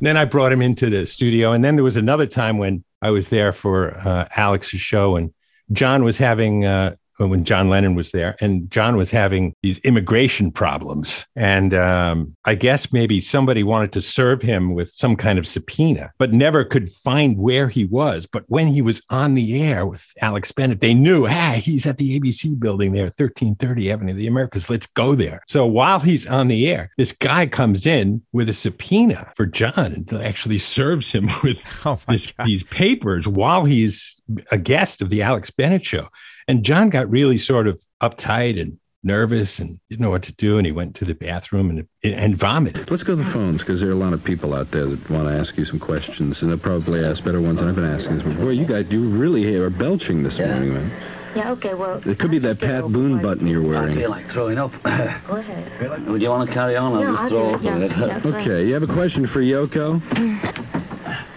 then 0.00 0.16
I 0.16 0.24
brought 0.24 0.52
him 0.52 0.62
into 0.62 0.90
the 0.90 1.06
studio, 1.06 1.52
and 1.52 1.64
then 1.64 1.76
there 1.76 1.84
was 1.84 1.96
another 1.96 2.26
time 2.26 2.58
when 2.58 2.84
I 3.02 3.10
was 3.10 3.28
there 3.28 3.52
for 3.52 3.96
uh, 3.98 4.28
Alex's 4.36 4.80
show, 4.80 5.16
and 5.16 5.32
John 5.72 6.04
was 6.04 6.18
having 6.18 6.64
uh, 6.64 6.96
when 7.26 7.44
John 7.44 7.68
Lennon 7.68 7.94
was 7.94 8.12
there, 8.12 8.36
and 8.40 8.70
John 8.70 8.96
was 8.96 9.10
having 9.10 9.54
these 9.62 9.78
immigration 9.78 10.50
problems. 10.50 11.26
And 11.34 11.74
um, 11.74 12.36
I 12.44 12.54
guess 12.54 12.92
maybe 12.92 13.20
somebody 13.20 13.62
wanted 13.62 13.92
to 13.92 14.00
serve 14.00 14.40
him 14.42 14.74
with 14.74 14.90
some 14.90 15.16
kind 15.16 15.38
of 15.38 15.46
subpoena, 15.46 16.12
but 16.18 16.32
never 16.32 16.64
could 16.64 16.90
find 16.90 17.36
where 17.38 17.68
he 17.68 17.84
was. 17.84 18.26
But 18.26 18.44
when 18.48 18.68
he 18.68 18.82
was 18.82 19.02
on 19.10 19.34
the 19.34 19.62
air 19.62 19.86
with 19.86 20.04
Alex 20.20 20.52
Bennett, 20.52 20.80
they 20.80 20.94
knew, 20.94 21.24
hey, 21.24 21.58
he's 21.58 21.86
at 21.86 21.98
the 21.98 22.18
ABC 22.18 22.58
building 22.58 22.92
there, 22.92 23.04
1330 23.04 23.92
Avenue 23.92 24.12
of 24.12 24.16
the 24.16 24.26
Americas. 24.26 24.70
Let's 24.70 24.86
go 24.86 25.14
there. 25.14 25.42
So 25.48 25.66
while 25.66 26.00
he's 26.00 26.26
on 26.26 26.48
the 26.48 26.68
air, 26.68 26.90
this 26.96 27.12
guy 27.12 27.46
comes 27.46 27.86
in 27.86 28.22
with 28.32 28.48
a 28.48 28.52
subpoena 28.52 29.32
for 29.36 29.46
John 29.46 29.72
and 29.76 30.12
actually 30.12 30.58
serves 30.58 31.10
him 31.10 31.28
with 31.42 31.60
oh 31.84 31.98
this, 32.08 32.32
these 32.44 32.62
papers 32.64 33.26
while 33.26 33.64
he's 33.64 34.20
a 34.50 34.58
guest 34.58 35.02
of 35.02 35.10
the 35.10 35.22
Alex 35.22 35.50
Bennett 35.50 35.84
show. 35.84 36.08
And 36.48 36.64
John 36.64 36.88
got 36.88 37.08
really 37.10 37.38
sort 37.38 37.66
of 37.66 37.82
uptight 38.02 38.60
and 38.60 38.78
nervous 39.04 39.58
and 39.58 39.78
didn't 39.88 40.02
know 40.02 40.10
what 40.10 40.22
to 40.24 40.34
do. 40.34 40.56
And 40.56 40.66
he 40.66 40.72
went 40.72 40.96
to 40.96 41.04
the 41.04 41.14
bathroom 41.14 41.70
and, 41.70 41.86
and 42.02 42.36
vomited. 42.36 42.90
Let's 42.90 43.04
go 43.04 43.14
to 43.16 43.22
the 43.22 43.30
phones 43.32 43.60
because 43.60 43.80
there 43.80 43.90
are 43.90 43.92
a 43.92 43.96
lot 43.96 44.12
of 44.14 44.24
people 44.24 44.54
out 44.54 44.70
there 44.72 44.88
that 44.88 45.10
want 45.10 45.28
to 45.28 45.38
ask 45.38 45.56
you 45.56 45.64
some 45.66 45.78
questions. 45.78 46.38
And 46.40 46.50
they'll 46.50 46.58
probably 46.58 47.04
ask 47.04 47.22
better 47.22 47.40
ones 47.40 47.58
than 47.58 47.68
I've 47.68 47.74
been 47.74 47.84
asking. 47.84 48.36
Boy, 48.36 48.50
you 48.50 48.66
guys, 48.66 48.86
you 48.90 49.08
really 49.10 49.44
are 49.54 49.70
belching 49.70 50.22
this 50.22 50.36
yeah. 50.38 50.52
morning, 50.52 50.74
man. 50.74 51.14
Yeah, 51.36 51.50
okay, 51.52 51.74
well. 51.74 52.00
It 52.06 52.18
could 52.18 52.30
be 52.30 52.38
that 52.40 52.58
Pat 52.58 52.82
Boone 52.84 53.20
button 53.20 53.46
you're 53.46 53.62
wearing. 53.62 53.98
I 53.98 54.00
feel 54.00 54.10
like 54.10 54.30
throwing 54.32 54.58
up. 54.58 54.72
Go 54.82 55.36
ahead. 55.36 56.08
Would 56.08 56.22
you 56.22 56.30
want 56.30 56.48
to 56.48 56.54
carry 56.54 56.74
on? 56.76 56.94
I'll 56.94 57.02
no, 57.02 57.12
just 57.12 57.20
I'll 57.20 57.28
throw 57.28 57.54
up 57.54 57.62
yeah. 57.62 57.78
Yeah, 57.78 58.20
okay, 58.40 58.66
you 58.66 58.72
have 58.72 58.82
a 58.82 58.92
question 58.92 59.28
for 59.28 59.40
Yoko? 59.40 60.74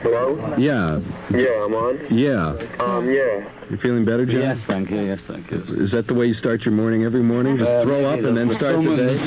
Hello? 0.02 0.34
Yeah. 0.58 1.00
Yeah, 1.30 1.66
I'm 1.66 1.76
on. 1.76 2.00
Yeah. 2.10 2.58
Um, 2.80 3.08
yeah. 3.10 3.46
You 3.70 3.78
feeling 3.78 4.04
better, 4.04 4.26
John? 4.26 4.42
Yes, 4.42 4.60
thank 4.66 4.90
you. 4.90 5.00
Yes, 5.00 5.20
thank 5.28 5.52
you. 5.52 5.62
Is 5.78 5.92
that 5.92 6.08
the 6.08 6.16
way 6.16 6.26
you 6.26 6.34
start 6.34 6.66
your 6.66 6.74
morning 6.74 7.04
every 7.04 7.22
morning? 7.22 7.58
Just 7.58 7.70
uh, 7.70 7.84
throw 7.84 8.06
up 8.06 8.20
and 8.20 8.36
then 8.36 8.50
start 8.58 8.84
the 8.84 8.96
day? 8.98 9.20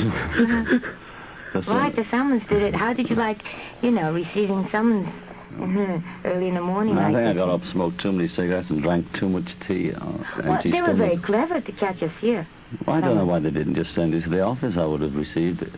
right, 1.71 1.95
the 1.95 2.03
summons 2.11 2.43
did 2.49 2.61
it. 2.61 2.75
How 2.75 2.91
did 2.93 3.09
you 3.09 3.15
like, 3.15 3.41
you 3.81 3.91
know, 3.91 4.11
receiving 4.11 4.67
summons 4.69 5.07
early 6.25 6.49
in 6.49 6.55
the 6.55 6.61
morning? 6.61 6.97
I 6.97 7.05
like 7.09 7.15
think 7.15 7.27
I 7.29 7.33
got 7.33 7.47
up, 7.49 7.61
smoked 7.71 8.01
too 8.01 8.11
many 8.11 8.27
cigarettes, 8.27 8.69
and 8.69 8.83
drank 8.83 9.07
too 9.17 9.29
much 9.29 9.47
tea. 9.65 9.93
well, 9.93 10.59
they 10.61 10.81
were 10.81 10.93
very 10.93 11.15
clever 11.17 11.61
to 11.61 11.71
catch 11.71 12.03
us 12.03 12.11
here. 12.19 12.45
Well, 12.85 12.97
I 12.97 13.01
don't 13.01 13.15
know 13.15 13.25
why 13.25 13.39
they 13.39 13.51
didn't 13.51 13.75
just 13.75 13.95
send 13.95 14.13
it 14.13 14.23
to 14.23 14.29
the 14.29 14.41
office. 14.41 14.75
I 14.77 14.83
would 14.85 14.99
have 15.01 15.15
received 15.15 15.61
it. 15.61 15.71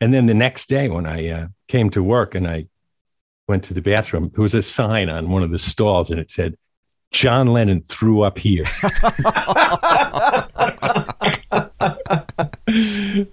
And 0.00 0.12
then 0.12 0.26
the 0.26 0.34
next 0.34 0.68
day, 0.68 0.90
when 0.90 1.06
I 1.06 1.28
uh, 1.28 1.46
came 1.68 1.88
to 1.90 2.02
work 2.02 2.34
and 2.34 2.46
I 2.46 2.66
went 3.48 3.64
to 3.64 3.74
the 3.74 3.82
bathroom, 3.82 4.30
there 4.34 4.42
was 4.42 4.54
a 4.54 4.62
sign 4.62 5.08
on 5.08 5.30
one 5.30 5.42
of 5.42 5.50
the 5.50 5.58
stalls, 5.58 6.10
and 6.10 6.20
it 6.20 6.30
said, 6.30 6.56
John 7.10 7.48
Lennon 7.48 7.82
threw 7.82 8.22
up 8.22 8.38
here. 8.38 8.64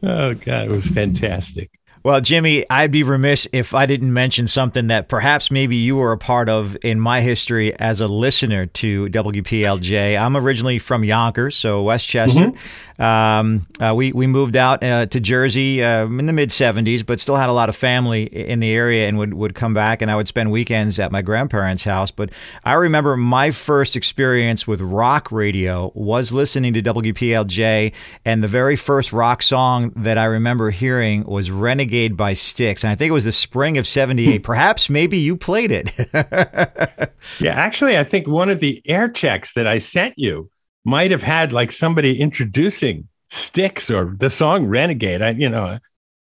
oh 0.03 0.33
God, 0.35 0.67
it 0.67 0.71
was 0.71 0.87
fantastic. 0.87 1.71
Well, 2.03 2.19
Jimmy, 2.19 2.65
I'd 2.67 2.89
be 2.89 3.03
remiss 3.03 3.47
if 3.53 3.75
I 3.75 3.85
didn't 3.85 4.11
mention 4.11 4.47
something 4.47 4.87
that 4.87 5.07
perhaps 5.07 5.51
maybe 5.51 5.75
you 5.75 5.97
were 5.97 6.11
a 6.11 6.17
part 6.17 6.49
of 6.49 6.75
in 6.83 6.99
my 6.99 7.21
history 7.21 7.77
as 7.79 8.01
a 8.01 8.07
listener 8.07 8.65
to 8.65 9.07
WPLJ. 9.09 10.19
I'm 10.19 10.35
originally 10.35 10.79
from 10.79 11.03
Yonkers, 11.03 11.55
so 11.55 11.83
Westchester. 11.83 12.39
Mm-hmm. 12.39 13.01
Um, 13.01 13.67
uh, 13.79 13.93
we 13.95 14.11
we 14.13 14.25
moved 14.25 14.55
out 14.55 14.83
uh, 14.83 15.05
to 15.07 15.19
Jersey 15.19 15.83
uh, 15.83 16.05
in 16.05 16.25
the 16.25 16.33
mid 16.33 16.49
'70s, 16.49 17.05
but 17.05 17.19
still 17.19 17.35
had 17.35 17.49
a 17.49 17.53
lot 17.53 17.69
of 17.69 17.75
family 17.75 18.23
in 18.23 18.59
the 18.61 18.71
area, 18.71 19.07
and 19.07 19.19
would 19.19 19.35
would 19.35 19.53
come 19.53 19.75
back, 19.75 20.01
and 20.01 20.09
I 20.09 20.15
would 20.15 20.27
spend 20.27 20.51
weekends 20.51 20.97
at 20.97 21.11
my 21.11 21.21
grandparents' 21.21 21.83
house. 21.83 22.09
But 22.09 22.31
I 22.63 22.73
remember 22.73 23.15
my 23.15 23.51
first 23.51 23.95
experience 23.95 24.67
with 24.67 24.81
rock 24.81 25.31
radio 25.31 25.91
was 25.93 26.31
listening 26.31 26.73
to 26.73 26.81
WPLJ, 26.81 27.93
and 28.25 28.43
the 28.43 28.47
very 28.47 28.75
first 28.75 29.13
rock 29.13 29.43
song 29.43 29.91
that 29.95 30.17
I 30.17 30.25
remember 30.25 30.71
hearing 30.71 31.25
was 31.25 31.51
"Renegade." 31.51 31.90
Renegade 31.91 32.15
by 32.15 32.33
Styx. 32.33 32.83
And 32.83 32.91
I 32.91 32.95
think 32.95 33.09
it 33.09 33.13
was 33.13 33.25
the 33.25 33.31
spring 33.31 33.77
of 33.77 33.85
78. 33.85 34.37
Hmm. 34.37 34.41
Perhaps 34.41 34.89
maybe 34.89 35.17
you 35.17 35.35
played 35.35 35.71
it. 35.71 35.91
yeah, 37.39 37.53
actually, 37.53 37.97
I 37.97 38.03
think 38.05 38.27
one 38.27 38.49
of 38.49 38.59
the 38.61 38.81
air 38.85 39.09
checks 39.09 39.53
that 39.53 39.67
I 39.67 39.77
sent 39.77 40.13
you 40.17 40.49
might 40.85 41.11
have 41.11 41.23
had 41.23 41.51
like 41.51 41.71
somebody 41.71 42.19
introducing 42.19 43.07
Styx 43.29 43.91
or 43.91 44.15
the 44.17 44.29
song 44.29 44.67
Renegade. 44.67 45.21
I, 45.21 45.31
you 45.31 45.49
know, 45.49 45.79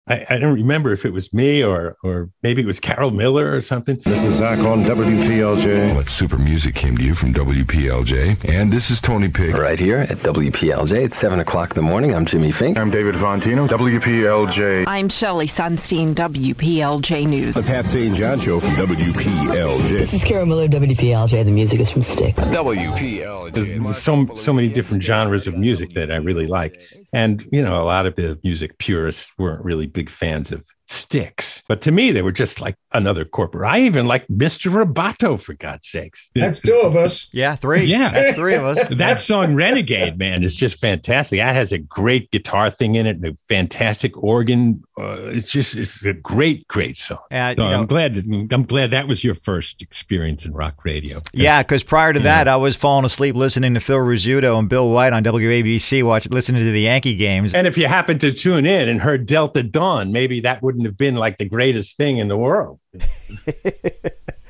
I, 0.07 0.25
I, 0.31 0.37
don't 0.39 0.55
remember 0.55 0.91
if 0.91 1.05
it 1.05 1.13
was 1.13 1.31
me 1.31 1.63
or 1.63 1.95
or 2.03 2.31
maybe 2.41 2.63
it 2.63 2.65
was 2.65 2.79
Carol 2.79 3.11
Miller 3.11 3.53
or 3.53 3.61
something. 3.61 4.01
This 4.03 4.23
is 4.23 4.37
Zach 4.37 4.57
on 4.59 4.83
WPLJ. 4.83 5.93
What 5.93 6.09
super 6.09 6.39
music 6.39 6.73
came 6.73 6.97
to 6.97 7.03
you 7.03 7.13
from 7.13 7.35
WPLJ? 7.35 8.49
And 8.49 8.73
this 8.73 8.89
is 8.89 8.99
Tony 8.99 9.29
Pigg. 9.29 9.55
Right 9.55 9.77
here 9.77 9.99
at 9.99 10.17
WPLJ. 10.17 11.05
It's 11.05 11.17
7 11.17 11.39
o'clock 11.39 11.71
in 11.71 11.75
the 11.75 11.83
morning. 11.83 12.15
I'm 12.15 12.25
Jimmy 12.25 12.51
Fink. 12.51 12.79
I'm 12.79 12.89
David 12.89 13.13
Fontino, 13.13 13.67
WPLJ. 13.67 14.85
I'm 14.87 15.07
Shelly 15.07 15.47
Sunstein, 15.47 16.15
WPLJ 16.15 17.27
News. 17.27 17.53
The 17.53 17.61
Pat 17.61 17.85
St. 17.85 18.15
John 18.15 18.39
Show 18.39 18.59
from 18.59 18.71
WPLJ. 18.71 19.87
This 19.87 20.15
is 20.15 20.23
Carol 20.23 20.47
Miller, 20.47 20.67
WPLJ. 20.67 21.45
The 21.45 21.51
music 21.51 21.79
is 21.79 21.91
from 21.91 22.01
Styx. 22.01 22.39
WPLJ. 22.39 23.53
There's, 23.53 23.79
there's 23.79 23.97
so, 24.01 24.25
so 24.33 24.51
many 24.51 24.69
different 24.69 25.03
genres 25.03 25.45
of 25.45 25.55
music 25.55 25.93
that 25.93 26.11
I 26.11 26.15
really 26.15 26.47
like. 26.47 26.81
And, 27.13 27.45
you 27.51 27.61
know, 27.61 27.81
a 27.81 27.85
lot 27.85 28.05
of 28.05 28.15
the 28.15 28.39
music 28.43 28.77
purists 28.77 29.31
weren't 29.37 29.65
really 29.65 29.87
big 29.87 30.09
fans 30.09 30.51
of 30.51 30.63
Styx. 30.91 31.63
But 31.67 31.81
to 31.83 31.91
me, 31.91 32.11
they 32.11 32.21
were 32.21 32.31
just 32.31 32.59
like 32.59 32.75
another 32.91 33.23
corporate. 33.23 33.65
I 33.65 33.79
even 33.79 34.05
like 34.05 34.27
Mr. 34.27 34.71
Roboto, 34.71 35.39
for 35.39 35.53
God's 35.53 35.87
sakes. 35.87 36.29
That's 36.35 36.59
two 36.59 36.79
of 36.83 36.95
us. 36.95 37.29
Yeah, 37.31 37.55
three. 37.55 37.85
Yeah. 37.85 38.09
That's 38.09 38.35
three 38.35 38.55
of 38.55 38.65
us. 38.65 38.87
that 38.91 39.19
song, 39.19 39.55
Renegade, 39.55 40.17
man, 40.17 40.43
is 40.43 40.53
just 40.53 40.79
fantastic. 40.79 41.39
That 41.39 41.55
has 41.55 41.71
a 41.71 41.77
great 41.77 42.29
guitar 42.31 42.69
thing 42.69 42.95
in 42.95 43.05
it 43.05 43.17
and 43.17 43.25
a 43.25 43.37
fantastic 43.47 44.21
organ. 44.21 44.83
Uh, 44.97 45.27
it's 45.27 45.51
just, 45.51 45.75
it's 45.75 46.03
a 46.03 46.13
great, 46.13 46.67
great 46.67 46.97
song. 46.97 47.19
Uh, 47.31 47.55
so 47.55 47.63
I'm 47.63 47.85
glad, 47.85 48.17
I'm 48.17 48.63
glad 48.63 48.91
that 48.91 49.07
was 49.07 49.23
your 49.23 49.35
first 49.35 49.81
experience 49.81 50.45
in 50.45 50.53
rock 50.53 50.83
radio. 50.83 51.21
Yeah, 51.33 51.63
because 51.63 51.83
prior 51.83 52.11
to 52.11 52.19
yeah. 52.19 52.43
that, 52.43 52.47
I 52.47 52.57
was 52.57 52.75
falling 52.75 53.05
asleep 53.05 53.35
listening 53.35 53.73
to 53.75 53.79
Phil 53.79 53.97
Rizzuto 53.97 54.59
and 54.59 54.67
Bill 54.67 54.89
White 54.89 55.13
on 55.13 55.23
WABC, 55.23 56.03
watching, 56.03 56.33
listening 56.33 56.65
to 56.65 56.71
the 56.71 56.81
Yankee 56.81 57.15
games. 57.15 57.55
And 57.55 57.65
if 57.65 57.77
you 57.77 57.87
happened 57.87 58.19
to 58.21 58.33
tune 58.33 58.65
in 58.65 58.89
and 58.89 58.99
heard 58.99 59.25
Delta 59.25 59.63
Dawn, 59.63 60.11
maybe 60.11 60.41
that 60.41 60.61
wouldn't 60.81 60.93
have 60.93 60.97
been 60.97 61.15
like 61.15 61.37
the 61.37 61.45
greatest 61.45 61.95
thing 61.95 62.17
in 62.17 62.27
the 62.27 62.37
world. 62.37 62.79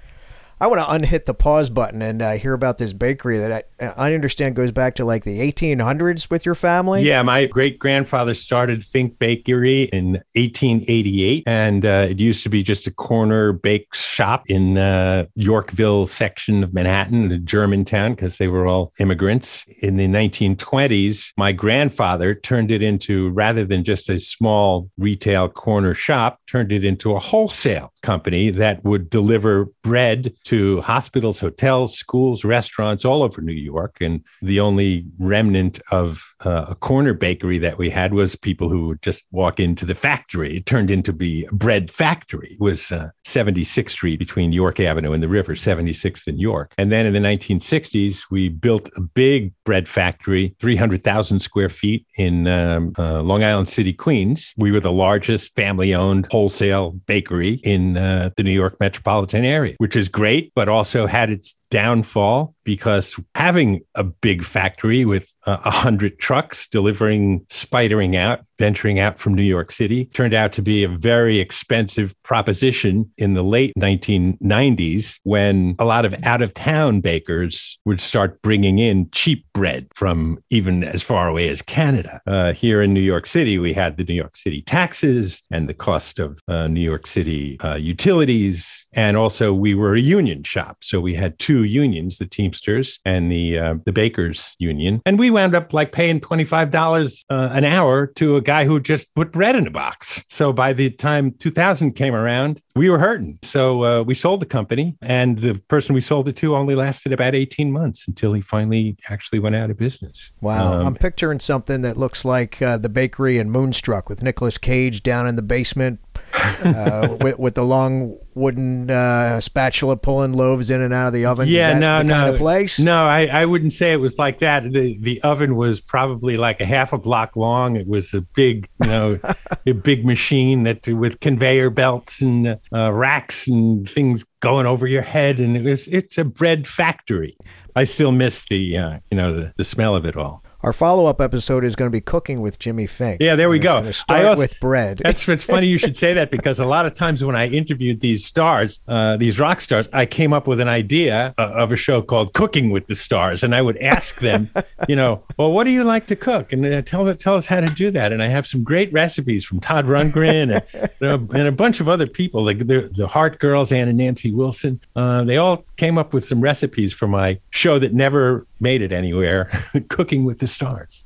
I 0.61 0.67
want 0.67 0.79
to 0.79 0.91
unhit 0.91 1.25
the 1.25 1.33
pause 1.33 1.71
button 1.71 2.03
and 2.03 2.21
uh, 2.21 2.33
hear 2.33 2.53
about 2.53 2.77
this 2.77 2.93
bakery 2.93 3.39
that 3.39 3.65
I, 3.79 3.85
I 3.97 4.13
understand 4.13 4.55
goes 4.55 4.71
back 4.71 4.93
to 4.97 5.05
like 5.05 5.23
the 5.23 5.39
1800s 5.39 6.29
with 6.29 6.45
your 6.45 6.53
family. 6.53 7.01
Yeah, 7.01 7.23
my 7.23 7.47
great 7.47 7.79
grandfather 7.79 8.35
started 8.35 8.85
Fink 8.85 9.17
Bakery 9.17 9.85
in 9.85 10.21
1888, 10.35 11.45
and 11.47 11.83
uh, 11.83 12.05
it 12.11 12.19
used 12.19 12.43
to 12.43 12.49
be 12.49 12.61
just 12.61 12.85
a 12.85 12.91
corner 12.91 13.53
bake 13.53 13.91
shop 13.95 14.43
in 14.51 14.77
uh, 14.77 15.25
Yorkville 15.33 16.05
section 16.05 16.63
of 16.63 16.75
Manhattan, 16.75 17.43
Germantown, 17.43 18.13
because 18.13 18.37
they 18.37 18.47
were 18.47 18.67
all 18.67 18.93
immigrants. 18.99 19.65
In 19.81 19.95
the 19.95 20.05
1920s, 20.05 21.33
my 21.37 21.51
grandfather 21.51 22.35
turned 22.35 22.69
it 22.69 22.83
into 22.83 23.31
rather 23.31 23.65
than 23.65 23.83
just 23.83 24.11
a 24.11 24.19
small 24.19 24.91
retail 24.99 25.49
corner 25.49 25.95
shop, 25.95 26.39
turned 26.45 26.71
it 26.71 26.85
into 26.85 27.15
a 27.15 27.19
wholesale 27.19 27.91
company 28.01 28.49
that 28.49 28.83
would 28.83 29.09
deliver 29.09 29.65
bread 29.83 30.33
to 30.45 30.81
hospitals, 30.81 31.39
hotels, 31.39 31.97
schools, 31.97 32.43
restaurants 32.43 33.05
all 33.05 33.23
over 33.23 33.41
New 33.41 33.53
York. 33.53 33.97
And 34.01 34.23
the 34.41 34.59
only 34.59 35.05
remnant 35.19 35.79
of 35.91 36.33
uh, 36.45 36.65
a 36.69 36.75
corner 36.75 37.13
bakery 37.13 37.59
that 37.59 37.77
we 37.77 37.89
had 37.89 38.13
was 38.13 38.35
people 38.35 38.69
who 38.69 38.87
would 38.87 39.01
just 39.01 39.23
walk 39.31 39.59
into 39.59 39.85
the 39.85 39.95
factory. 39.95 40.57
It 40.57 40.65
turned 40.65 40.91
into 40.91 41.13
be 41.13 41.45
a 41.45 41.55
bread 41.55 41.91
factory. 41.91 42.53
It 42.53 42.61
was 42.61 42.91
uh, 42.91 43.09
76th 43.25 43.91
Street 43.91 44.17
between 44.17 44.51
York 44.51 44.79
Avenue 44.79 45.13
and 45.13 45.21
the 45.21 45.27
river, 45.27 45.53
76th 45.53 46.27
and 46.27 46.39
York. 46.39 46.73
And 46.77 46.91
then 46.91 47.05
in 47.05 47.13
the 47.13 47.19
1960s, 47.19 48.23
we 48.31 48.49
built 48.49 48.89
a 48.95 49.01
big 49.01 49.53
bread 49.63 49.87
factory, 49.87 50.55
300,000 50.59 51.39
square 51.39 51.69
feet 51.69 52.05
in 52.17 52.47
um, 52.47 52.93
uh, 52.97 53.21
Long 53.21 53.43
Island 53.43 53.69
City, 53.69 53.93
Queens. 53.93 54.53
We 54.57 54.71
were 54.71 54.79
the 54.79 54.91
largest 54.91 55.55
family 55.55 55.93
owned 55.93 56.27
wholesale 56.31 56.91
bakery 57.05 57.59
in 57.63 57.97
uh, 57.97 58.31
the 58.37 58.43
New 58.43 58.51
York 58.51 58.77
metropolitan 58.79 59.45
area, 59.45 59.75
which 59.77 59.95
is 59.95 60.09
great 60.09 60.31
great, 60.31 60.53
but 60.55 60.69
also 60.69 61.07
had 61.07 61.29
its 61.29 61.55
downfall 61.71 62.53
because 62.63 63.19
having 63.35 63.81
a 63.95 64.03
big 64.03 64.43
factory 64.43 65.05
with 65.05 65.31
a 65.47 65.51
uh, 65.51 65.71
hundred 65.71 66.19
trucks 66.19 66.67
delivering, 66.67 67.39
spidering 67.45 68.15
out, 68.15 68.41
venturing 68.59 68.99
out 68.99 69.19
from 69.19 69.33
New 69.33 69.41
York 69.41 69.71
City 69.71 70.05
turned 70.05 70.35
out 70.35 70.51
to 70.51 70.61
be 70.61 70.83
a 70.83 70.87
very 70.87 71.39
expensive 71.39 72.13
proposition 72.21 73.11
in 73.17 73.33
the 73.33 73.41
late 73.41 73.73
1990s 73.79 75.19
when 75.23 75.75
a 75.79 75.85
lot 75.85 76.05
of 76.05 76.13
out 76.23 76.43
of 76.43 76.53
town 76.53 77.01
bakers 77.01 77.79
would 77.85 77.99
start 77.99 78.39
bringing 78.43 78.77
in 78.77 79.09
cheap 79.11 79.43
bread 79.53 79.87
from 79.95 80.37
even 80.51 80.83
as 80.83 81.01
far 81.01 81.27
away 81.27 81.49
as 81.49 81.63
Canada. 81.63 82.21
Uh, 82.27 82.53
here 82.53 82.83
in 82.83 82.93
New 82.93 83.01
York 83.01 83.25
City, 83.25 83.57
we 83.57 83.73
had 83.73 83.97
the 83.97 84.03
New 84.03 84.13
York 84.13 84.37
City 84.37 84.61
taxes 84.61 85.41
and 85.49 85.67
the 85.67 85.73
cost 85.73 86.19
of 86.19 86.39
uh, 86.47 86.67
New 86.67 86.81
York 86.81 87.07
City 87.07 87.59
uh, 87.61 87.75
utilities. 87.75 88.85
And 88.93 89.17
also, 89.17 89.53
we 89.53 89.73
were 89.73 89.95
a 89.95 89.99
union 89.99 90.43
shop. 90.43 90.77
So 90.81 91.01
we 91.01 91.15
had 91.15 91.39
two 91.39 91.63
unions, 91.63 92.19
the 92.19 92.27
Teamsters 92.51 92.99
and 93.05 93.31
the, 93.31 93.57
uh, 93.57 93.75
the 93.85 93.93
Bakers 93.93 94.55
Union. 94.59 95.01
And 95.05 95.17
we 95.17 95.29
wound 95.29 95.55
up 95.55 95.73
like 95.73 95.91
paying 95.91 96.19
$25 96.19 97.23
uh, 97.29 97.49
an 97.51 97.63
hour 97.63 98.07
to 98.07 98.35
a 98.35 98.41
guy 98.41 98.65
who 98.65 98.79
just 98.79 99.13
put 99.15 99.31
bread 99.31 99.55
in 99.55 99.67
a 99.67 99.71
box. 99.71 100.25
So 100.29 100.51
by 100.51 100.73
the 100.73 100.89
time 100.89 101.31
2000 101.39 101.93
came 101.93 102.15
around, 102.15 102.61
we 102.75 102.89
were 102.89 102.99
hurting. 102.99 103.39
So 103.43 103.83
uh, 103.83 104.03
we 104.03 104.13
sold 104.13 104.41
the 104.41 104.45
company, 104.45 104.95
and 105.01 105.39
the 105.39 105.61
person 105.67 105.93
we 105.93 106.01
sold 106.01 106.27
it 106.27 106.35
to 106.37 106.55
only 106.55 106.75
lasted 106.75 107.13
about 107.13 107.35
18 107.35 107.71
months 107.71 108.07
until 108.07 108.33
he 108.33 108.41
finally 108.41 108.97
actually 109.09 109.39
went 109.39 109.55
out 109.55 109.69
of 109.69 109.77
business. 109.77 110.31
Wow. 110.41 110.73
Um, 110.73 110.87
I'm 110.87 110.95
picturing 110.95 111.39
something 111.39 111.81
that 111.81 111.97
looks 111.97 112.25
like 112.25 112.61
uh, 112.61 112.77
the 112.77 112.89
bakery 112.89 113.37
in 113.37 113.49
Moonstruck 113.49 114.09
with 114.09 114.23
Nicolas 114.23 114.57
Cage 114.57 115.03
down 115.03 115.27
in 115.27 115.35
the 115.35 115.41
basement 115.41 115.99
uh, 116.33 117.17
with, 117.21 117.39
with, 117.39 117.55
the 117.55 117.63
long 117.63 118.17
wooden 118.33 118.89
uh, 118.89 119.39
spatula 119.41 119.97
pulling 119.97 120.33
loaves 120.33 120.69
in 120.69 120.81
and 120.81 120.93
out 120.93 121.07
of 121.07 121.13
the 121.13 121.25
oven. 121.25 121.47
Yeah, 121.47 121.77
no, 121.77 122.01
no, 122.01 122.13
kind 122.13 122.33
of 122.33 122.39
place. 122.39 122.79
No, 122.79 123.05
I, 123.05 123.25
I 123.27 123.45
wouldn't 123.45 123.73
say 123.73 123.91
it 123.91 123.97
was 123.97 124.17
like 124.17 124.39
that. 124.39 124.63
The 124.71 124.97
the 125.01 125.21
oven 125.21 125.55
was 125.55 125.81
probably 125.81 126.37
like 126.37 126.61
a 126.61 126.65
half 126.65 126.93
a 126.93 126.97
block 126.97 127.35
long. 127.35 127.75
It 127.75 127.87
was 127.87 128.13
a 128.13 128.21
big, 128.21 128.69
you 128.81 128.87
know, 128.87 129.19
a 129.67 129.73
big 129.73 130.05
machine 130.05 130.63
that 130.63 130.87
with 130.87 131.19
conveyor 131.19 131.69
belts 131.69 132.21
and 132.21 132.59
uh, 132.73 132.91
racks 132.93 133.47
and 133.47 133.89
things 133.89 134.25
going 134.39 134.65
over 134.65 134.87
your 134.87 135.01
head, 135.01 135.39
and 135.39 135.55
it 135.55 135.63
was 135.63 135.87
it's 135.87 136.17
a 136.17 136.25
bread 136.25 136.67
factory. 136.67 137.35
I 137.75 137.85
still 137.85 138.11
miss 138.11 138.45
the 138.49 138.77
uh, 138.77 138.99
you 139.09 139.17
know 139.17 139.33
the, 139.33 139.53
the 139.57 139.63
smell 139.63 139.95
of 139.95 140.05
it 140.05 140.17
all. 140.17 140.43
Our 140.63 140.73
follow 140.73 141.07
up 141.07 141.19
episode 141.19 141.63
is 141.63 141.75
going 141.75 141.87
to 141.87 141.91
be 141.91 142.01
cooking 142.01 142.39
with 142.39 142.59
Jimmy 142.59 142.85
Fink. 142.85 143.19
Yeah, 143.19 143.35
there 143.35 143.49
we 143.49 143.57
go. 143.57 143.89
Start 143.91 144.25
also, 144.25 144.39
with 144.39 144.59
bread. 144.59 144.99
That's 145.03 145.27
it's 145.27 145.43
funny 145.43 145.65
you 145.65 145.79
should 145.79 145.97
say 145.97 146.13
that 146.13 146.29
because 146.29 146.59
a 146.59 146.65
lot 146.65 146.85
of 146.85 146.93
times 146.93 147.23
when 147.23 147.35
I 147.35 147.47
interviewed 147.47 148.01
these 148.01 148.23
stars, 148.23 148.79
uh, 148.87 149.17
these 149.17 149.39
rock 149.39 149.61
stars, 149.61 149.89
I 149.91 150.05
came 150.05 150.33
up 150.33 150.45
with 150.45 150.59
an 150.59 150.67
idea 150.67 151.33
uh, 151.39 151.49
of 151.53 151.71
a 151.71 151.75
show 151.75 152.03
called 152.03 152.33
Cooking 152.33 152.69
with 152.69 152.85
the 152.85 152.93
Stars, 152.93 153.43
and 153.43 153.55
I 153.55 153.63
would 153.63 153.77
ask 153.79 154.19
them, 154.19 154.51
you 154.87 154.95
know, 154.95 155.23
well, 155.37 155.51
what 155.51 155.63
do 155.63 155.71
you 155.71 155.83
like 155.83 156.05
to 156.07 156.15
cook, 156.15 156.53
and 156.53 156.63
uh, 156.63 156.83
tell 156.83 157.11
tell 157.15 157.35
us 157.35 157.47
how 157.47 157.59
to 157.59 157.69
do 157.69 157.89
that. 157.91 158.13
And 158.13 158.21
I 158.21 158.27
have 158.27 158.45
some 158.45 158.63
great 158.63 158.93
recipes 158.93 159.43
from 159.43 159.61
Todd 159.61 159.85
Rundgren 159.85 160.61
and, 161.01 161.31
and 161.33 161.47
a 161.47 161.51
bunch 161.51 161.79
of 161.79 161.89
other 161.89 162.05
people, 162.05 162.45
like 162.45 162.59
the, 162.59 162.91
the 162.95 163.07
Heart 163.07 163.39
Girls, 163.39 163.71
Ann 163.71 163.87
and 163.87 163.97
Nancy 163.97 164.31
Wilson. 164.31 164.79
Uh, 164.95 165.23
they 165.23 165.37
all 165.37 165.65
came 165.77 165.97
up 165.97 166.13
with 166.13 166.23
some 166.23 166.39
recipes 166.39 166.93
for 166.93 167.07
my 167.07 167.39
show 167.49 167.79
that 167.79 167.95
never 167.95 168.45
made 168.59 168.81
it 168.83 168.91
anywhere. 168.91 169.49
Cooking 169.89 170.23
with 170.23 170.37
the 170.37 170.47
Stars. 170.51 171.03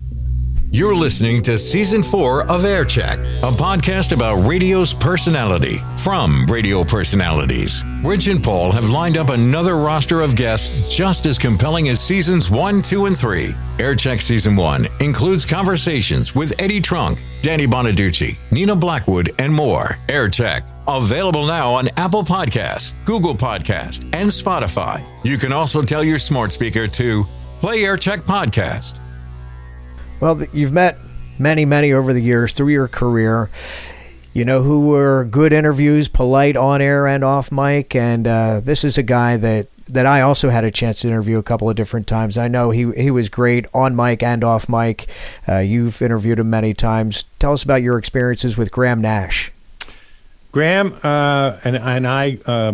You're 0.72 0.96
listening 0.96 1.42
to 1.44 1.58
Season 1.58 2.04
4 2.04 2.48
of 2.48 2.66
Air 2.66 2.84
Check, 2.84 3.20
a 3.20 3.52
podcast 3.52 4.12
about 4.12 4.46
radio's 4.46 4.94
personality 4.94 5.80
from 5.96 6.46
radio 6.48 6.84
personalities. 6.84 7.82
Rich 8.04 8.28
and 8.28 8.44
Paul 8.44 8.74
have 8.74 8.90
lined 8.90 9.18
up 9.18 9.30
another 9.30 9.78
roster 9.78 10.22
of 10.22 10.36
guests 10.36 10.94
just 10.94 11.28
as 11.28 11.38
compelling 11.38 11.88
as 11.88 12.02
Seasons 12.02 12.52
1, 12.52 12.82
2, 12.82 13.06
and 13.06 13.18
3. 13.18 13.56
Air 13.80 13.96
Check 13.96 14.20
Season 14.20 14.56
1 14.58 14.88
includes 15.00 15.46
conversations 15.46 16.36
with 16.36 16.54
Eddie 16.60 16.82
Trunk, 16.82 17.24
Danny 17.42 17.68
Bonaduce, 17.68 18.38
Nina 18.52 18.75
Blackwood, 18.75 19.34
and 19.40 19.54
more. 19.54 19.98
Air 20.10 20.28
Check, 20.28 20.68
available 20.88 21.46
now 21.46 21.74
on 21.74 21.88
Apple 21.96 22.24
Podcasts, 22.24 22.96
Google 23.06 23.36
Podcasts, 23.36 24.04
and 24.14 24.30
Spotify. 24.30 25.06
You 25.24 25.38
can 25.38 25.54
also 25.54 25.84
tell 25.84 26.04
your 26.04 26.18
smart 26.18 26.52
speaker 26.52 26.86
to 26.88 27.24
play 27.62 27.86
Air 27.86 27.96
Check 27.96 28.22
Podcast. 28.22 29.00
Well, 30.20 30.44
you've 30.54 30.72
met 30.72 30.98
many, 31.38 31.66
many 31.66 31.92
over 31.92 32.14
the 32.14 32.22
years 32.22 32.54
through 32.54 32.70
your 32.70 32.88
career. 32.88 33.50
You 34.34 34.44
know 34.44 34.64
who 34.64 34.88
were 34.88 35.24
good 35.24 35.54
interviews, 35.54 36.08
polite 36.08 36.58
on 36.58 36.82
air 36.82 37.08
and 37.08 37.24
off 37.24 37.52
mic, 37.52 37.96
and 37.96 38.28
uh, 38.28 38.60
this 38.60 38.84
is 38.84 38.98
a 38.98 39.04
guy 39.04 39.38
that 39.38 39.68
that 39.88 40.06
I 40.06 40.22
also 40.22 40.50
had 40.50 40.64
a 40.64 40.72
chance 40.72 41.02
to 41.02 41.08
interview 41.08 41.38
a 41.38 41.44
couple 41.44 41.70
of 41.70 41.76
different 41.76 42.08
times. 42.08 42.38
I 42.38 42.48
know 42.48 42.72
he 42.72 42.92
he 42.94 43.12
was 43.12 43.30
great 43.30 43.66
on 43.74 43.96
mic 43.96 44.24
and 44.24 44.44
off 44.44 44.68
mic. 44.68 45.08
Uh, 45.48 45.60
you've 45.60 46.02
interviewed 46.02 46.40
him 46.40 46.50
many 46.50 46.74
times. 46.74 47.24
Tell 47.40 47.54
us 47.54 47.64
about 47.64 47.82
your 47.82 47.98
experiences 47.98 48.58
with 48.58 48.72
Graham 48.72 49.00
Nash. 49.00 49.52
Graham 50.52 50.98
uh, 51.04 51.58
and 51.64 51.78
and 51.78 52.08
I 52.08 52.38
uh, 52.46 52.74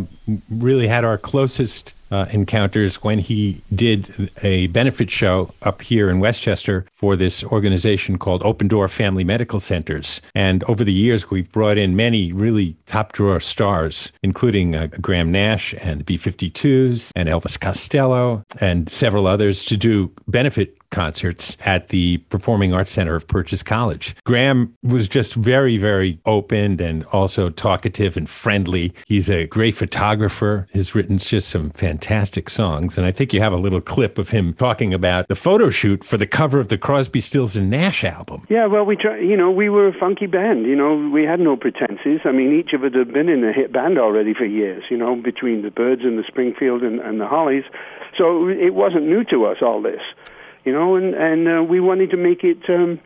really 0.49 0.87
had 0.87 1.03
our 1.03 1.17
closest 1.17 1.93
uh, 2.11 2.25
encounters 2.31 3.03
when 3.03 3.19
he 3.19 3.61
did 3.73 4.29
a 4.41 4.67
benefit 4.67 5.09
show 5.09 5.53
up 5.61 5.81
here 5.81 6.09
in 6.09 6.19
Westchester 6.19 6.85
for 6.93 7.15
this 7.15 7.43
organization 7.43 8.17
called 8.17 8.43
Open 8.43 8.67
Door 8.67 8.89
Family 8.89 9.23
Medical 9.23 9.59
Centers. 9.59 10.21
And 10.35 10.63
over 10.65 10.83
the 10.83 10.93
years, 10.93 11.29
we've 11.29 11.51
brought 11.51 11.77
in 11.77 11.95
many 11.95 12.31
really 12.33 12.75
top 12.85 13.13
drawer 13.13 13.39
stars, 13.39 14.11
including 14.23 14.75
uh, 14.75 14.87
Graham 14.99 15.31
Nash 15.31 15.73
and 15.79 16.05
B 16.05 16.17
52s 16.17 17.11
and 17.15 17.29
Elvis 17.29 17.59
Costello 17.59 18.43
and 18.59 18.89
several 18.89 19.27
others 19.27 19.63
to 19.65 19.77
do 19.77 20.11
benefit 20.27 20.77
concerts 20.91 21.57
at 21.65 21.87
the 21.87 22.17
Performing 22.29 22.73
Arts 22.73 22.91
Center 22.91 23.15
of 23.15 23.27
Purchase 23.27 23.63
College. 23.63 24.15
Graham 24.25 24.75
was 24.83 25.07
just 25.07 25.33
very, 25.33 25.77
very 25.77 26.19
open 26.25 26.79
and 26.79 27.03
also 27.05 27.49
talkative 27.49 28.15
and 28.15 28.29
friendly. 28.29 28.93
He's 29.07 29.29
a 29.29 29.47
great 29.47 29.75
photographer, 29.75 30.67
has 30.73 30.93
written 30.93 31.17
just 31.17 31.49
some 31.49 31.71
fantastic 31.71 32.49
songs. 32.49 32.97
And 32.97 33.07
I 33.07 33.11
think 33.11 33.33
you 33.33 33.39
have 33.39 33.53
a 33.53 33.57
little 33.57 33.81
clip 33.81 34.17
of 34.17 34.29
him 34.29 34.53
talking 34.53 34.93
about 34.93 35.27
the 35.27 35.35
photo 35.35 35.69
shoot 35.69 36.03
for 36.03 36.17
the 36.17 36.27
cover 36.27 36.59
of 36.59 36.67
the 36.67 36.77
Crosby, 36.77 37.21
Stills, 37.21 37.55
and 37.55 37.69
Nash 37.69 38.03
album. 38.03 38.45
Yeah, 38.49 38.67
well, 38.67 38.85
we 38.85 38.95
try, 38.95 39.19
you 39.19 39.37
know, 39.37 39.49
we 39.49 39.69
were 39.69 39.87
a 39.87 39.99
funky 39.99 40.27
band. 40.27 40.65
You 40.65 40.75
know, 40.75 41.09
we 41.11 41.23
had 41.23 41.39
no 41.39 41.55
pretenses. 41.55 42.21
I 42.25 42.31
mean, 42.31 42.57
each 42.57 42.73
of 42.73 42.83
us 42.83 42.93
had 42.93 43.13
been 43.13 43.29
in 43.29 43.43
a 43.43 43.53
hit 43.53 43.71
band 43.71 43.97
already 43.97 44.33
for 44.33 44.45
years, 44.45 44.83
you 44.89 44.97
know, 44.97 45.15
between 45.15 45.61
the 45.61 45.71
Byrds 45.71 46.01
and 46.03 46.19
the 46.19 46.23
Springfield 46.27 46.83
and, 46.83 46.99
and 46.99 47.19
the 47.19 47.27
Hollies. 47.27 47.63
So 48.17 48.49
it 48.49 48.73
wasn't 48.73 49.07
new 49.07 49.23
to 49.25 49.45
us, 49.45 49.57
all 49.61 49.81
this 49.81 50.01
you 50.65 50.71
know, 50.71 50.95
and 50.95 51.13
and 51.15 51.47
uh, 51.47 51.63
we 51.63 51.79
wanted 51.79 52.11
to 52.11 52.17
make 52.17 52.43
it 52.43 52.59
um, 52.69 52.99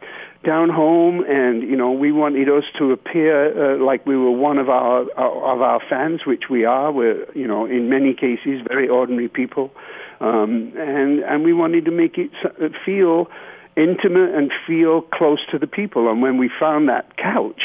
down 0.45 0.69
home, 0.69 1.24
and 1.27 1.63
you 1.63 1.75
know, 1.75 1.91
we 1.91 2.12
wanted 2.12 2.50
us 2.50 2.63
to 2.77 2.91
appear 2.91 3.75
uh, 3.75 3.83
like 3.83 4.05
we 4.05 4.15
were 4.17 4.31
one 4.31 4.57
of 4.57 4.69
our 4.69 5.01
of 5.01 5.62
our 5.62 5.81
fans, 5.89 6.21
which 6.25 6.43
we 6.50 6.65
are. 6.65 6.91
We're 6.91 7.25
you 7.33 7.47
know, 7.47 7.65
in 7.65 7.89
many 7.89 8.13
cases, 8.13 8.62
very 8.67 8.88
ordinary 8.88 9.29
people, 9.29 9.71
um, 10.19 10.74
and 10.77 11.19
and 11.19 11.43
we 11.43 11.53
wanted 11.53 11.85
to 11.85 11.91
make 11.91 12.17
it 12.17 12.31
uh, 12.43 12.69
feel 12.85 13.27
intimate 13.75 14.33
and 14.35 14.51
feel 14.67 15.01
close 15.01 15.39
to 15.51 15.57
the 15.57 15.67
people. 15.67 16.09
And 16.09 16.21
when 16.21 16.38
we 16.38 16.50
found 16.59 16.89
that 16.89 17.17
couch 17.17 17.62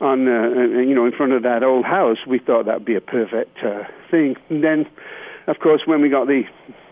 on 0.00 0.28
uh, 0.28 0.80
you 0.80 0.94
know 0.94 1.06
in 1.06 1.12
front 1.12 1.32
of 1.32 1.42
that 1.42 1.62
old 1.62 1.84
house, 1.84 2.18
we 2.26 2.38
thought 2.38 2.66
that'd 2.66 2.84
be 2.84 2.96
a 2.96 3.00
perfect 3.00 3.58
uh, 3.64 3.84
thing. 4.10 4.36
And 4.48 4.62
then, 4.62 4.86
of 5.46 5.58
course, 5.58 5.82
when 5.86 6.02
we 6.02 6.08
got 6.08 6.26
the 6.26 6.42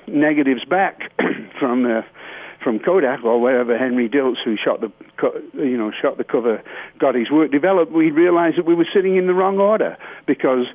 negatives 0.06 0.64
back 0.64 1.12
from 1.64 1.86
uh, 1.86 2.02
from 2.62 2.78
Kodak 2.78 3.24
or 3.24 3.40
wherever 3.40 3.76
Henry 3.78 4.08
Diltz, 4.08 4.36
who 4.44 4.56
shot 4.62 4.82
the 4.82 4.92
you 5.54 5.78
know 5.78 5.90
shot 5.90 6.18
the 6.18 6.24
cover, 6.24 6.62
got 6.98 7.14
his 7.14 7.30
work 7.30 7.50
developed, 7.50 7.90
we 7.90 8.10
realized 8.10 8.58
that 8.58 8.66
we 8.66 8.74
were 8.74 8.86
sitting 8.94 9.16
in 9.16 9.26
the 9.26 9.32
wrong 9.32 9.58
order 9.58 9.96
because 10.26 10.66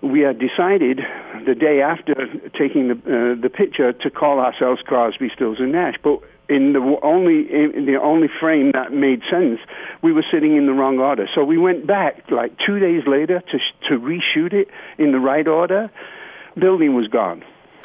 we 0.00 0.20
had 0.20 0.38
decided 0.38 1.00
the 1.44 1.56
day 1.56 1.80
after 1.80 2.14
taking 2.56 2.86
the 2.88 2.94
uh, 2.94 3.40
the 3.40 3.50
picture 3.50 3.92
to 3.92 4.10
call 4.10 4.38
ourselves 4.38 4.80
Crosby, 4.82 5.28
Stills 5.34 5.58
and 5.58 5.72
Nash, 5.72 5.96
but 6.04 6.20
in 6.48 6.72
the 6.72 6.98
only 7.02 7.40
in 7.50 7.86
the 7.86 7.98
only 8.00 8.28
frame 8.28 8.70
that 8.74 8.92
made 8.92 9.22
sense, 9.28 9.58
we 10.02 10.12
were 10.12 10.24
sitting 10.30 10.56
in 10.56 10.66
the 10.66 10.72
wrong 10.72 11.00
order. 11.00 11.26
So 11.34 11.42
we 11.42 11.58
went 11.58 11.84
back 11.84 12.30
like 12.30 12.52
two 12.64 12.78
days 12.78 13.02
later 13.08 13.42
to 13.50 13.58
to 13.88 13.98
reshoot 13.98 14.52
it 14.52 14.68
in 14.98 15.10
the 15.10 15.18
right 15.18 15.48
order. 15.48 15.90
Building 16.56 16.94
was 16.94 17.08
gone. 17.08 17.42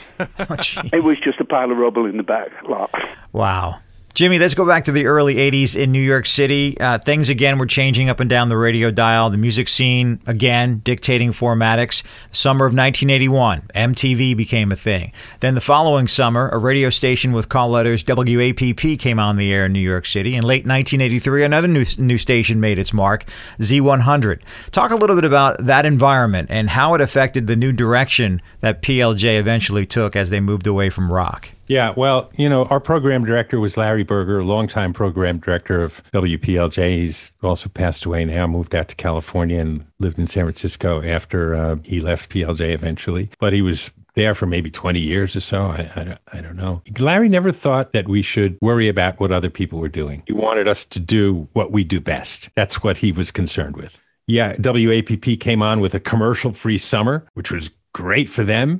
it 0.19 1.03
was 1.03 1.19
just 1.19 1.39
a 1.39 1.45
pile 1.45 1.71
of 1.71 1.77
rubble 1.77 2.05
in 2.05 2.17
the 2.17 2.23
back 2.23 2.49
lot. 2.67 2.91
Wow. 3.33 3.79
Jimmy, 4.15 4.39
let's 4.39 4.55
go 4.55 4.65
back 4.65 4.85
to 4.85 4.91
the 4.91 5.05
early 5.05 5.35
80s 5.35 5.77
in 5.77 5.91
New 5.91 6.01
York 6.01 6.25
City. 6.25 6.77
Uh, 6.79 6.97
things 6.97 7.29
again 7.29 7.57
were 7.57 7.65
changing 7.65 8.09
up 8.09 8.19
and 8.19 8.29
down 8.29 8.49
the 8.49 8.57
radio 8.57 8.91
dial. 8.91 9.29
The 9.29 9.37
music 9.37 9.69
scene, 9.69 10.19
again, 10.25 10.81
dictating 10.83 11.31
formatics. 11.31 12.03
Summer 12.31 12.65
of 12.65 12.73
1981, 12.73 13.69
MTV 13.73 14.35
became 14.35 14.71
a 14.71 14.75
thing. 14.75 15.13
Then 15.39 15.55
the 15.55 15.61
following 15.61 16.07
summer, 16.07 16.49
a 16.49 16.57
radio 16.57 16.89
station 16.89 17.31
with 17.31 17.49
call 17.49 17.69
letters 17.69 18.03
WAPP 18.03 18.99
came 18.99 19.19
on 19.19 19.37
the 19.37 19.53
air 19.53 19.67
in 19.67 19.73
New 19.73 19.79
York 19.79 20.05
City. 20.05 20.35
In 20.35 20.43
late 20.43 20.65
1983, 20.65 21.43
another 21.43 21.67
new, 21.67 21.85
new 21.99 22.17
station 22.17 22.59
made 22.59 22.79
its 22.79 22.91
mark, 22.91 23.25
Z100. 23.59 24.41
Talk 24.71 24.91
a 24.91 24.95
little 24.95 25.15
bit 25.15 25.25
about 25.25 25.63
that 25.65 25.85
environment 25.85 26.49
and 26.51 26.71
how 26.71 26.93
it 26.95 27.01
affected 27.01 27.47
the 27.47 27.55
new 27.55 27.71
direction 27.71 28.41
that 28.61 28.81
PLJ 28.81 29.39
eventually 29.39 29.85
took 29.85 30.15
as 30.15 30.29
they 30.29 30.39
moved 30.39 30.67
away 30.67 30.89
from 30.89 31.11
rock. 31.11 31.49
Yeah, 31.69 31.93
well, 31.95 32.31
you 32.35 32.49
know, 32.49 32.65
our 32.65 32.79
program 32.79 33.23
director 33.23 33.59
was 33.59 33.77
Larry 33.77 34.03
Berger, 34.03 34.39
a 34.39 34.43
longtime 34.43 34.91
program 34.91 35.37
director 35.37 35.83
of 35.83 36.03
WPLJ. 36.11 36.97
He's 36.97 37.31
also 37.43 37.69
passed 37.69 38.05
away 38.05 38.25
now, 38.25 38.47
moved 38.47 38.73
out 38.73 38.87
to 38.89 38.95
California 38.95 39.59
and 39.59 39.85
lived 39.99 40.17
in 40.17 40.25
San 40.25 40.45
Francisco 40.45 41.03
after 41.03 41.55
uh, 41.55 41.75
he 41.83 41.99
left 41.99 42.31
PLJ 42.31 42.73
eventually. 42.73 43.29
But 43.39 43.53
he 43.53 43.61
was 43.61 43.91
there 44.15 44.33
for 44.33 44.47
maybe 44.47 44.71
20 44.71 44.99
years 44.99 45.35
or 45.35 45.41
so. 45.41 45.65
I, 45.65 45.91
I, 45.95 46.37
I, 46.39 46.41
don't 46.41 46.55
know. 46.55 46.81
Larry 46.97 47.29
never 47.29 47.51
thought 47.51 47.93
that 47.93 48.07
we 48.07 48.23
should 48.23 48.57
worry 48.61 48.87
about 48.87 49.19
what 49.19 49.31
other 49.31 49.51
people 49.51 49.77
were 49.77 49.89
doing. 49.89 50.23
He 50.25 50.33
wanted 50.33 50.67
us 50.67 50.83
to 50.85 50.99
do 50.99 51.47
what 51.53 51.71
we 51.71 51.83
do 51.83 52.01
best. 52.01 52.49
That's 52.55 52.81
what 52.81 52.97
he 52.97 53.11
was 53.11 53.29
concerned 53.29 53.77
with. 53.77 53.97
Yeah, 54.25 54.55
WAPP 54.57 55.39
came 55.39 55.63
on 55.63 55.79
with 55.79 55.95
a 55.95 55.99
commercial 55.99 56.51
free 56.51 56.77
summer, 56.77 57.25
which 57.33 57.51
was 57.51 57.71
great 57.93 58.29
for 58.29 58.43
them. 58.43 58.79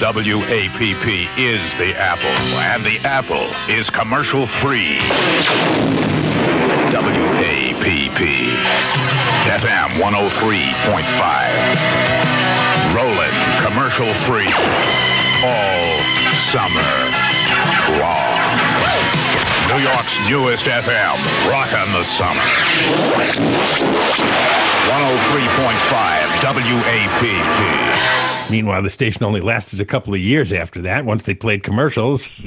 WAPP 0.00 1.28
is 1.38 1.74
the 1.74 1.94
Apple, 1.96 2.30
and 2.58 2.82
the 2.82 2.98
Apple 3.06 3.46
is 3.72 3.90
commercial 3.90 4.46
free. 4.46 4.98
WAPP, 6.90 8.18
FM 9.46 9.90
103.5. 10.00 12.96
Rolling 12.96 13.36
commercial 13.64 14.12
free 14.24 14.52
all 15.44 15.98
summer 16.50 16.90
long. 17.98 18.31
New 19.72 19.78
York's 19.78 20.18
newest 20.28 20.66
FM, 20.66 21.16
rockin' 21.50 21.90
the 21.92 22.04
summer. 22.04 22.42
103.5 24.92 26.42
WAPP. 26.42 28.50
Meanwhile, 28.50 28.82
the 28.82 28.90
station 28.90 29.24
only 29.24 29.40
lasted 29.40 29.80
a 29.80 29.86
couple 29.86 30.12
of 30.12 30.20
years 30.20 30.52
after 30.52 30.82
that. 30.82 31.06
Once 31.06 31.22
they 31.22 31.32
played 31.32 31.62
commercials, 31.62 32.42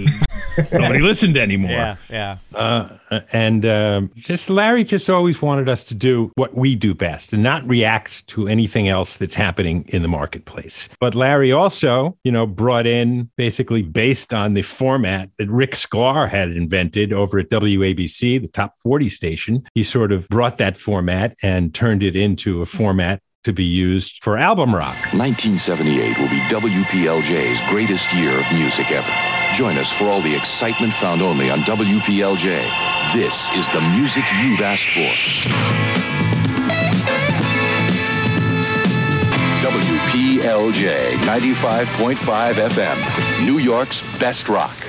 nobody 0.72 1.00
listened 1.00 1.38
anymore. 1.38 1.72
Yeah, 1.72 1.96
yeah. 2.10 2.38
Uh, 2.54 2.98
and 3.32 3.66
um, 3.66 4.12
just 4.16 4.50
Larry 4.50 4.84
just 4.84 5.10
always 5.10 5.42
wanted 5.42 5.70
us 5.70 5.84
to 5.86 5.96
do 5.96 6.32
what 6.36 6.56
we 6.56 6.76
do 6.76 6.94
best 6.94 7.34
and 7.34 7.44
not 7.44 7.68
react 7.68 8.26
to 8.28 8.48
anything 8.48 8.88
else 8.88 9.18
that's 9.18 9.36
happening 9.36 9.86
in 9.90 10.02
the 10.02 10.08
marketplace. 10.08 10.90
But 11.00 11.16
Larry 11.16 11.52
also, 11.52 12.18
you 12.24 12.32
know, 12.32 12.48
brought 12.48 12.88
in 12.88 13.30
basically 13.38 13.82
based 13.82 14.34
on 14.34 14.54
the 14.54 14.62
format 14.62 15.30
that 15.38 15.50
Rick 15.50 15.72
Sklar 15.72 16.30
had 16.30 16.52
invented 16.52 17.14
over 17.14 17.40
at 17.40 17.50
WABC, 17.50 18.42
the 18.42 18.48
top 18.48 18.76
40 18.80 19.10
station. 19.10 19.64
He 19.74 19.84
sort 19.84 20.12
of 20.12 20.28
brought 20.30 20.58
that 20.58 20.78
format 20.78 21.36
and 21.42 21.74
turned 21.74 22.04
it 22.04 22.16
into 22.16 22.62
a 22.62 22.66
format 22.66 23.22
to 23.46 23.54
be 23.54 23.64
used 23.64 24.22
for 24.24 24.38
album 24.38 24.76
rock. 24.76 24.98
1978 25.14 26.18
will 26.18 26.30
be 26.30 26.40
WPLJ's 26.50 27.62
greatest 27.70 28.12
year 28.12 28.32
of 28.32 28.52
music 28.52 28.92
ever. 28.92 29.08
Join 29.54 29.78
us 29.78 29.92
for 29.92 30.06
all 30.06 30.20
the 30.22 30.36
excitement 30.36 30.94
found 30.96 31.22
only 31.22 31.52
on 31.52 31.60
WPLJ. 31.60 33.14
This 33.14 33.48
is 33.56 33.70
the 33.70 33.82
music 33.82 34.24
you've 34.42 34.62
asked 34.62 34.90
for. 34.90 35.06
WPLJ 39.62 41.14
95.5 41.18 42.54
FM, 42.54 43.46
New 43.46 43.60
York's 43.60 44.02
best 44.20 44.50
rock. 44.50 44.85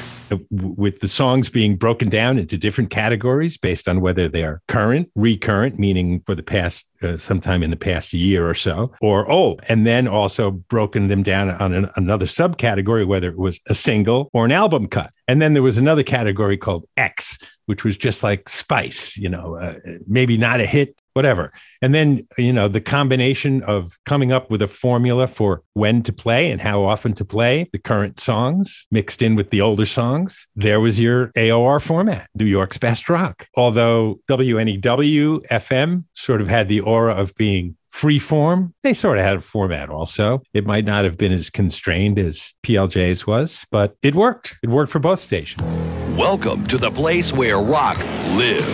With 0.51 1.01
the 1.01 1.09
songs 1.09 1.49
being 1.49 1.77
broken 1.77 2.09
down 2.09 2.39
into 2.39 2.57
different 2.57 2.91
categories 2.91 3.57
based 3.57 3.89
on 3.89 4.01
whether 4.01 4.29
they 4.29 4.45
are 4.45 4.63
current, 4.69 5.11
recurrent, 5.15 5.79
meaning 5.79 6.23
for 6.27 6.35
the 6.35 6.43
past 6.43 6.87
uh, 7.03 7.17
sometime 7.17 7.63
in 7.63 7.71
the 7.71 7.77
past 7.77 8.13
year 8.13 8.49
or 8.49 8.55
so, 8.55 8.93
or 9.01 9.31
old, 9.31 9.61
and 9.69 9.87
then 9.87 10.09
also 10.09 10.51
broken 10.51 11.09
them 11.09 11.23
down 11.23 11.51
on 11.51 11.73
an, 11.75 11.91
another 11.97 12.27
subcategory, 12.27 13.07
whether 13.07 13.29
it 13.29 13.39
was 13.39 13.61
a 13.69 13.75
single 13.75 14.31
or 14.33 14.45
an 14.45 14.53
album 14.53 14.87
cut. 14.87 15.11
And 15.29 15.43
then 15.43 15.55
there 15.55 15.63
was 15.63 15.79
another 15.79 16.03
category 16.03 16.57
called 16.57 16.87
X, 16.97 17.39
which 17.67 17.85
was 17.85 17.97
just 17.97 18.23
like 18.23 18.49
spice, 18.49 19.17
you 19.17 19.29
know, 19.29 19.57
uh, 19.57 19.75
maybe 20.07 20.37
not 20.39 20.61
a 20.61 20.67
hit, 20.67 21.01
whatever. 21.17 21.51
And 21.81 21.95
then, 21.95 22.29
you 22.37 22.53
know, 22.53 22.69
the 22.69 22.81
combination 22.81 23.63
of 23.63 23.99
coming 24.05 24.31
up 24.31 24.51
with 24.51 24.61
a 24.61 24.69
formula 24.69 25.27
for 25.27 25.63
when 25.73 26.03
to 26.03 26.13
play 26.13 26.51
and 26.51 26.61
how 26.61 26.85
often 26.85 27.15
to 27.15 27.25
play 27.25 27.69
the 27.73 27.79
current 27.79 28.21
songs 28.21 28.87
mixed 28.91 29.23
in 29.23 29.35
with 29.35 29.51
the 29.51 29.63
older 29.63 29.87
songs, 29.87 30.47
there 30.55 30.79
was 30.79 31.01
your 31.01 31.29
AOR 31.29 31.81
format, 31.83 32.29
New 32.35 32.45
York's 32.45 32.79
best 32.79 33.09
rock. 33.09 33.49
Although 33.57 34.21
WNEW 34.29 35.47
FM 35.49 36.05
sort 36.15 36.43
of 36.43 36.49
had 36.49 36.69
the 36.69 36.81
aura 36.81 37.15
of 37.15 37.35
being 37.35 37.77
free 37.91 38.19
form. 38.19 38.75
They 38.83 38.93
sort 38.93 39.17
of 39.17 39.25
had 39.25 39.39
a 39.39 39.41
format 39.41 39.89
also. 39.89 40.43
It 40.53 40.67
might 40.67 40.85
not 40.85 41.05
have 41.05 41.17
been 41.17 41.33
as 41.33 41.49
constrained 41.49 42.19
as 42.19 42.53
PLJ's 42.63 43.27
was, 43.27 43.65
but 43.71 43.97
it 44.03 44.15
worked. 44.15 44.59
It 44.63 44.69
worked 44.69 44.93
for 44.93 44.99
both 44.99 45.19
stations. 45.19 46.06
Welcome 46.17 46.67
to 46.69 46.79
the 46.79 46.91
place 46.91 47.31
where 47.31 47.59
rock 47.59 47.99
lives. 48.39 48.65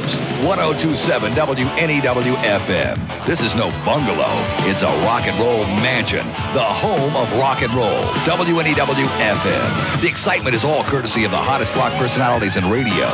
1027 0.46 1.32
WNEW 1.32 2.36
FM. 2.36 3.26
This 3.26 3.40
is 3.40 3.56
no 3.56 3.70
bungalow. 3.84 4.30
It's 4.70 4.82
a 4.82 4.86
rock 5.02 5.26
and 5.26 5.36
roll 5.40 5.64
mansion. 5.82 6.24
The 6.54 6.62
home 6.62 7.16
of 7.16 7.32
rock 7.32 7.62
and 7.62 7.74
roll. 7.74 8.00
WNEW 8.22 9.06
FM. 9.18 10.00
The 10.00 10.06
excitement 10.06 10.54
is 10.54 10.62
all 10.62 10.84
courtesy 10.84 11.24
of 11.24 11.32
the 11.32 11.36
hottest 11.36 11.74
rock 11.74 11.92
personalities 11.94 12.54
in 12.54 12.70
radio. 12.70 13.08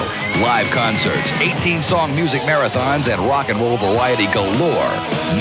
Live 0.45 0.67
concerts, 0.73 1.33
18 1.41 1.83
song 1.83 2.15
music 2.15 2.43
marathons, 2.43 3.11
and 3.11 3.23
rock 3.27 3.49
and 3.49 3.59
roll 3.59 3.79
variety 3.79 4.27
galore. 4.27 4.93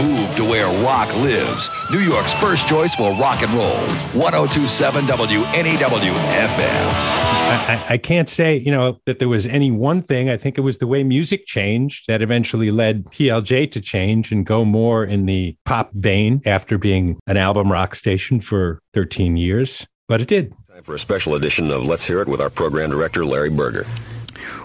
Move 0.02 0.34
to 0.38 0.46
where 0.50 0.68
rock 0.86 1.14
lives. 1.16 1.70
New 1.92 2.00
York's 2.00 2.34
first 2.36 2.70
choice 2.70 2.96
for 2.96 3.12
rock 3.16 3.42
and 3.42 3.54
roll. 3.54 3.82
1027 4.16 5.06
WNEW 5.08 6.14
FM. 6.32 7.37
I, 7.48 7.86
I, 7.92 7.98
can't 7.98 8.28
say, 8.28 8.58
you 8.58 8.72
know, 8.72 9.00
that 9.06 9.20
there 9.20 9.30
was 9.30 9.46
any 9.46 9.72
one 9.72 10.02
thing. 10.02 10.30
I 10.30 10.38
think 10.38 10.58
it 10.58 10.62
was 10.62 10.80
the 10.80 10.88
way 10.88 11.04
music 11.04 11.46
changed 11.46 12.06
that 12.08 12.22
eventually 12.22 12.72
led 12.72 13.06
PLJ 13.06 13.72
to 13.72 13.82
change 13.82 14.32
and 14.32 14.46
go 14.46 14.66
more 14.66 15.04
in 15.06 15.26
the 15.26 15.56
pop 15.66 15.92
vein 15.94 16.42
after 16.46 16.78
being 16.78 17.18
an 17.28 17.38
album 17.38 17.72
rock 17.72 17.96
station 17.96 18.42
for 18.42 18.82
13 18.94 19.38
years. 19.38 19.88
But 20.08 20.22
it 20.22 20.28
did. 20.28 20.54
Time 20.70 20.84
for 20.84 20.96
a 20.96 21.00
special 21.00 21.36
edition 21.36 21.72
of 21.72 21.84
Let's 21.84 22.06
Hear 22.06 22.22
It 22.22 22.28
with 22.28 22.42
our 22.42 22.50
program 22.50 22.90
director, 22.90 23.26
Larry 23.26 23.50
Berger. 23.50 23.86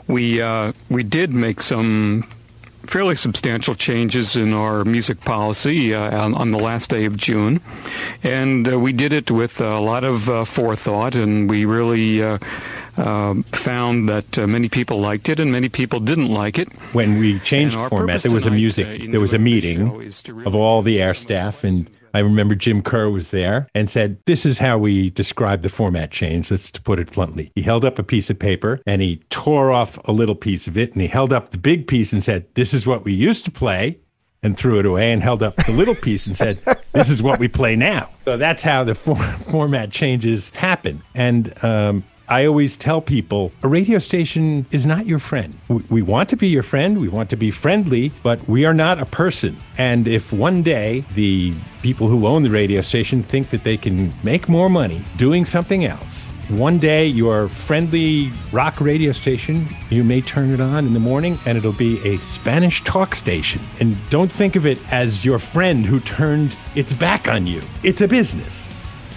We, 0.09 0.43
uh, 0.43 0.73
we 0.89 1.03
did 1.03 1.33
make 1.33 1.63
some 1.63 2.29
fairly 2.87 3.17
substantial 3.17 3.75
changes 3.75 4.37
in 4.37 4.53
our 4.53 4.85
music 4.85 5.21
policy 5.21 5.95
uh, 5.95 6.19
on, 6.19 6.35
on, 6.35 6.51
the 6.51 6.59
last 6.59 6.91
day 6.91 7.05
of 7.05 7.17
June. 7.17 7.61
And 8.23 8.71
uh, 8.71 8.79
we 8.79 8.93
did 8.93 9.13
it 9.13 9.31
with 9.31 9.61
a 9.61 9.79
lot 9.79 10.05
of 10.05 10.29
uh, 10.29 10.45
forethought, 10.45 11.15
and 11.15 11.49
we 11.49 11.65
really 11.65 12.23
uh, 12.23 12.39
uh, 12.97 13.35
found 13.53 14.09
that 14.09 14.39
uh, 14.39 14.47
many 14.47 14.69
people 14.69 14.99
liked 15.01 15.29
it 15.29 15.41
and 15.41 15.51
many 15.51 15.69
people 15.69 16.01
didn't 16.01 16.29
like 16.29 16.59
it. 16.59 16.73
When 16.93 17.19
we 17.19 17.39
changed 17.41 17.77
format, 17.89 18.23
there 18.23 18.31
was 18.31 18.45
tonight, 18.45 18.57
a 18.57 18.59
music, 18.59 19.11
there 19.11 19.21
was 19.21 19.33
a 19.33 19.39
meeting 19.39 19.91
really 19.91 20.47
of 20.47 20.55
all 20.55 20.83
the 20.83 21.01
air 21.01 21.15
staff 21.15 21.65
and 21.65 21.89
I 22.15 22.21
remember 22.21 22.55
Jim 22.55 22.83
Kerr 22.83 23.11
was 23.11 23.31
there 23.31 23.69
and 23.75 23.89
said, 23.89 24.19
This 24.27 24.45
is 24.45 24.59
how 24.59 24.79
we 24.79 25.11
describe 25.11 25.63
the 25.63 25.69
format 25.69 26.11
change. 26.11 26.51
Let's 26.51 26.71
to 26.73 26.83
put 26.83 26.99
it 26.99 27.13
bluntly. 27.13 27.51
He 27.55 27.63
held 27.63 27.85
up 27.85 27.99
a 27.99 28.03
piece 28.03 28.31
of 28.31 28.39
paper 28.39 28.81
and 28.87 29.03
he 29.03 29.23
tore 29.31 29.71
off 29.71 29.99
a 30.07 30.13
little 30.13 30.35
piece 30.35 30.67
of 30.67 30.77
it 30.77 30.93
and 30.93 31.01
he 31.03 31.09
held 31.09 31.33
up 31.33 31.51
the 31.51 31.59
big 31.59 31.87
piece 31.87 32.13
and 32.13 32.23
said, 32.23 32.47
This 32.55 32.75
is 32.75 32.87
what 32.87 33.05
we 33.05 33.13
used 33.13 33.45
to 33.47 33.51
play 33.51 33.99
and 34.43 34.57
threw 34.57 34.79
it 34.79 34.87
away 34.87 35.13
and 35.13 35.23
held 35.23 35.43
up 35.43 35.57
the 35.57 35.73
little 35.73 35.95
piece 35.95 36.27
and 36.27 36.37
said, 36.37 36.59
This 36.93 37.09
is 37.09 37.23
what 37.23 37.39
we 37.39 37.49
play 37.49 37.75
now. 37.77 38.11
So 38.25 38.37
that's 38.37 38.63
how 38.63 38.85
the 38.85 38.95
for- 38.95 39.17
format 39.17 39.91
changes 39.91 40.51
happen. 40.55 41.03
And 41.15 41.53
um, 41.65 42.05
I 42.33 42.47
always 42.47 42.79
tell 42.79 43.03
people 43.03 43.53
a 43.63 43.69
radio 43.69 43.99
station 43.99 44.65
is 44.71 44.87
not 44.87 45.05
your 45.05 45.19
friend. 45.19 45.55
We 45.91 46.01
want 46.01 46.31
to 46.31 46.37
be 46.37 46.49
your 46.49 46.63
friend, 46.63 46.99
we 46.99 47.09
want 47.09 47.29
to 47.29 47.37
be 47.37 47.51
friendly, 47.51 48.11
but 48.23 48.49
we 48.49 48.65
are 48.65 48.73
not 48.73 48.99
a 48.99 49.05
person. 49.05 49.59
And 49.77 50.09
if 50.09 50.33
one 50.33 50.63
day 50.63 51.05
the 51.15 51.53
people 51.83 52.09
who 52.09 52.27
own 52.27 52.43
the 52.43 52.49
radio 52.49 52.81
station 52.81 53.23
think 53.23 53.51
that 53.51 53.65
they 53.65 53.77
can 53.77 54.15
make 54.23 54.49
more 54.49 54.71
money 54.71 55.05
doing 55.19 55.45
something 55.45 55.85
else, 55.85 56.31
one 56.49 56.79
day 56.79 57.05
your 57.05 57.49
friendly 57.49 58.33
rock 58.51 58.81
radio 58.81 59.13
station, 59.13 59.69
you 59.91 60.03
may 60.03 60.23
turn 60.23 60.53
it 60.53 60.61
on 60.61 60.87
in 60.87 60.95
the 60.95 61.01
morning 61.01 61.39
and 61.45 61.59
it'll 61.59 61.75
be 61.75 62.01
a 62.03 62.17
Spanish 62.17 62.83
talk 62.85 63.15
station. 63.15 63.61
And 63.79 63.99
don't 64.09 64.33
think 64.33 64.57
of 64.57 64.65
it 64.65 64.79
as 64.91 65.23
your 65.23 65.39
friend 65.39 65.85
who 65.85 66.01
turned 66.01 66.57
its 66.75 66.95
back 66.95 67.29
on 67.29 67.47
you. 67.47 67.61
It's 67.83 68.01
a 68.01 68.09
business. 68.09 68.72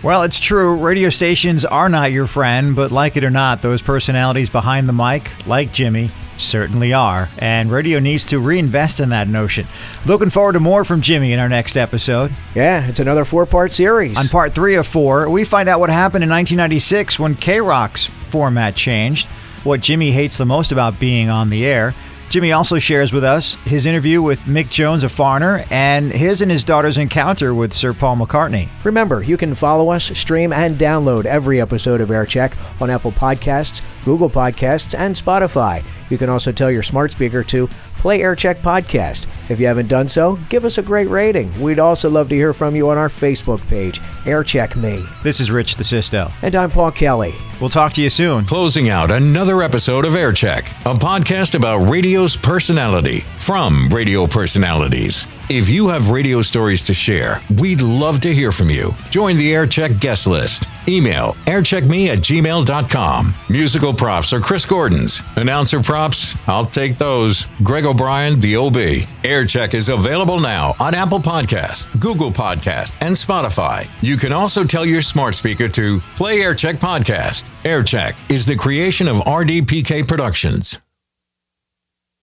Well, 0.06 0.22
it's 0.22 0.40
true. 0.40 0.76
Radio 0.76 1.10
stations 1.10 1.66
are 1.66 1.90
not 1.90 2.12
your 2.12 2.28
friend, 2.28 2.76
but 2.76 2.92
like 2.92 3.18
it 3.18 3.24
or 3.24 3.32
not, 3.32 3.64
those 3.64 3.82
personalities 3.82 4.52
behind 4.52 4.88
the 4.88 4.94
mic, 4.94 5.32
like 5.48 5.74
Jimmy, 5.74 6.12
certainly 6.38 6.94
are. 6.94 7.28
And 7.40 7.72
radio 7.72 7.98
needs 7.98 8.24
to 8.28 8.40
reinvest 8.40 9.00
in 9.00 9.10
that 9.10 9.28
notion. 9.28 9.66
Looking 10.06 10.30
forward 10.30 10.54
to 10.54 10.60
more 10.60 10.86
from 10.86 11.02
Jimmy 11.02 11.34
in 11.34 11.40
our 11.40 11.50
next 11.50 11.76
episode. 11.76 12.32
Yeah, 12.54 12.88
it's 12.88 13.00
another 13.00 13.26
four 13.26 13.48
part 13.48 13.74
series. 13.74 14.16
On 14.16 14.28
part 14.28 14.54
three 14.54 14.76
of 14.76 14.86
four, 14.86 15.28
we 15.28 15.44
find 15.44 15.68
out 15.68 15.80
what 15.80 15.90
happened 15.90 16.24
in 16.24 16.30
1996 16.30 17.18
when 17.18 17.34
K 17.34 17.60
Rock's 17.60 18.06
format 18.06 18.76
changed, 18.76 19.26
what 19.64 19.82
Jimmy 19.82 20.12
hates 20.12 20.38
the 20.38 20.46
most 20.46 20.72
about 20.72 21.00
being 21.00 21.32
on 21.32 21.50
the 21.50 21.66
air 21.66 21.96
Jimmy 22.30 22.52
also 22.52 22.80
shares 22.80 23.14
with 23.14 23.24
us 23.24 23.54
his 23.66 23.86
interview 23.86 24.22
with 24.22 24.46
Mick 24.46 24.70
Jones 24.70 25.04
of 25.04 25.12
Foreigner 25.12 25.66
and 25.70 26.12
his 26.12 26.42
and 26.42 26.52
his 26.52 26.64
daughter's 26.64 26.98
encounter 26.98 27.54
with 27.54 27.72
Sir 27.74 27.94
Paul 27.94 28.18
McCartney. 28.18 28.68
Remember, 28.84 29.24
you 29.24 29.38
can 29.38 29.54
follow 29.54 29.90
us, 29.90 30.06
stream, 30.18 30.52
and 30.52 30.76
download 30.76 31.26
every 31.26 31.62
episode 31.62 32.02
of 32.02 32.10
Aircheck 32.10 32.54
on 32.82 32.90
Apple 32.90 33.12
Podcasts, 33.12 33.82
Google 34.04 34.30
Podcasts, 34.30 34.98
and 34.98 35.16
Spotify. 35.16 35.84
You 36.10 36.18
can 36.18 36.30
also 36.30 36.52
tell 36.52 36.70
your 36.70 36.84
smart 36.84 37.12
speaker 37.12 37.44
to 37.46 37.68
play 37.98 38.20
Aircheck 38.20 38.56
Podcast. 38.56 39.28
If 39.50 39.60
you 39.60 39.68
haven't 39.68 39.88
done 39.88 40.08
so, 40.08 40.38
give 40.50 40.66
us 40.66 40.78
a 40.78 40.84
great 40.84 41.08
rating. 41.10 41.60
We'd 41.62 41.80
also 41.80 42.10
love 42.10 42.30
to 42.30 42.36
hear 42.36 42.54
from 42.54 42.76
you 42.76 42.90
on 42.90 42.98
our 42.98 43.08
Facebook 43.08 43.66
page, 43.68 44.00
Aircheck 44.26 44.76
Me. 44.76 45.04
This 45.24 45.40
is 45.40 45.50
Rich 45.50 45.78
DeSisto. 45.78 46.32
And 46.42 46.56
I'm 46.56 46.70
Paul 46.70 46.92
Kelly. 46.92 47.34
We'll 47.60 47.70
talk 47.70 47.94
to 47.94 48.02
you 48.02 48.10
soon. 48.10 48.46
Closing 48.46 48.90
out 48.90 49.12
another 49.12 49.62
episode 49.62 50.06
of 50.06 50.14
Aircheck, 50.14 50.70
a 50.90 50.98
podcast 50.98 51.56
about 51.56 51.90
radio's 51.90 52.36
personality 52.36 53.22
from 53.38 53.90
radio 53.90 54.28
personalities. 54.28 55.28
If 55.48 55.70
you 55.70 55.88
have 55.90 56.10
radio 56.10 56.42
stories 56.42 56.82
to 56.84 56.94
share, 56.94 57.40
we'd 57.60 57.82
love 57.82 58.20
to 58.22 58.34
hear 58.34 58.52
from 58.52 58.70
you. 58.72 58.96
Join 59.12 59.38
the 59.38 59.52
Aircheck 59.52 60.00
guest 60.00 60.26
list. 60.26 60.68
Email 60.88 61.36
aircheckme 61.46 62.08
at 62.08 62.20
gmail.com. 62.20 63.34
Musical 63.50 63.94
props 63.94 64.34
are 64.34 64.40
Chris 64.40 64.66
Gordon's. 64.66 65.22
Announcer 65.36 65.82
props, 65.82 66.36
I'll 66.48 66.66
take 66.66 66.98
those. 66.98 67.46
Greg 67.64 67.86
O'Brien, 67.86 68.40
the 68.40 68.56
OB. 68.56 68.76
Aircheck 69.24 69.74
is 69.74 69.90
available 69.90 70.40
now 70.40 70.76
on 70.80 70.94
Apple 70.94 71.20
Podcast, 71.20 71.88
Google 72.00 72.32
Podcast, 72.32 72.94
and 73.02 73.16
Spotify. 73.16 73.88
You 74.02 74.18
can 74.18 74.32
also 74.32 74.64
tell 74.64 74.86
your 74.86 75.02
smart 75.02 75.36
speaker 75.36 75.68
to 75.70 76.00
play 76.16 76.40
Aircheck 76.40 76.76
Podcast. 76.76 77.45
Aircheck 77.64 78.16
is 78.30 78.46
the 78.46 78.56
creation 78.56 79.08
of 79.08 79.18
RDPK 79.18 80.08
Productions. 80.08 80.80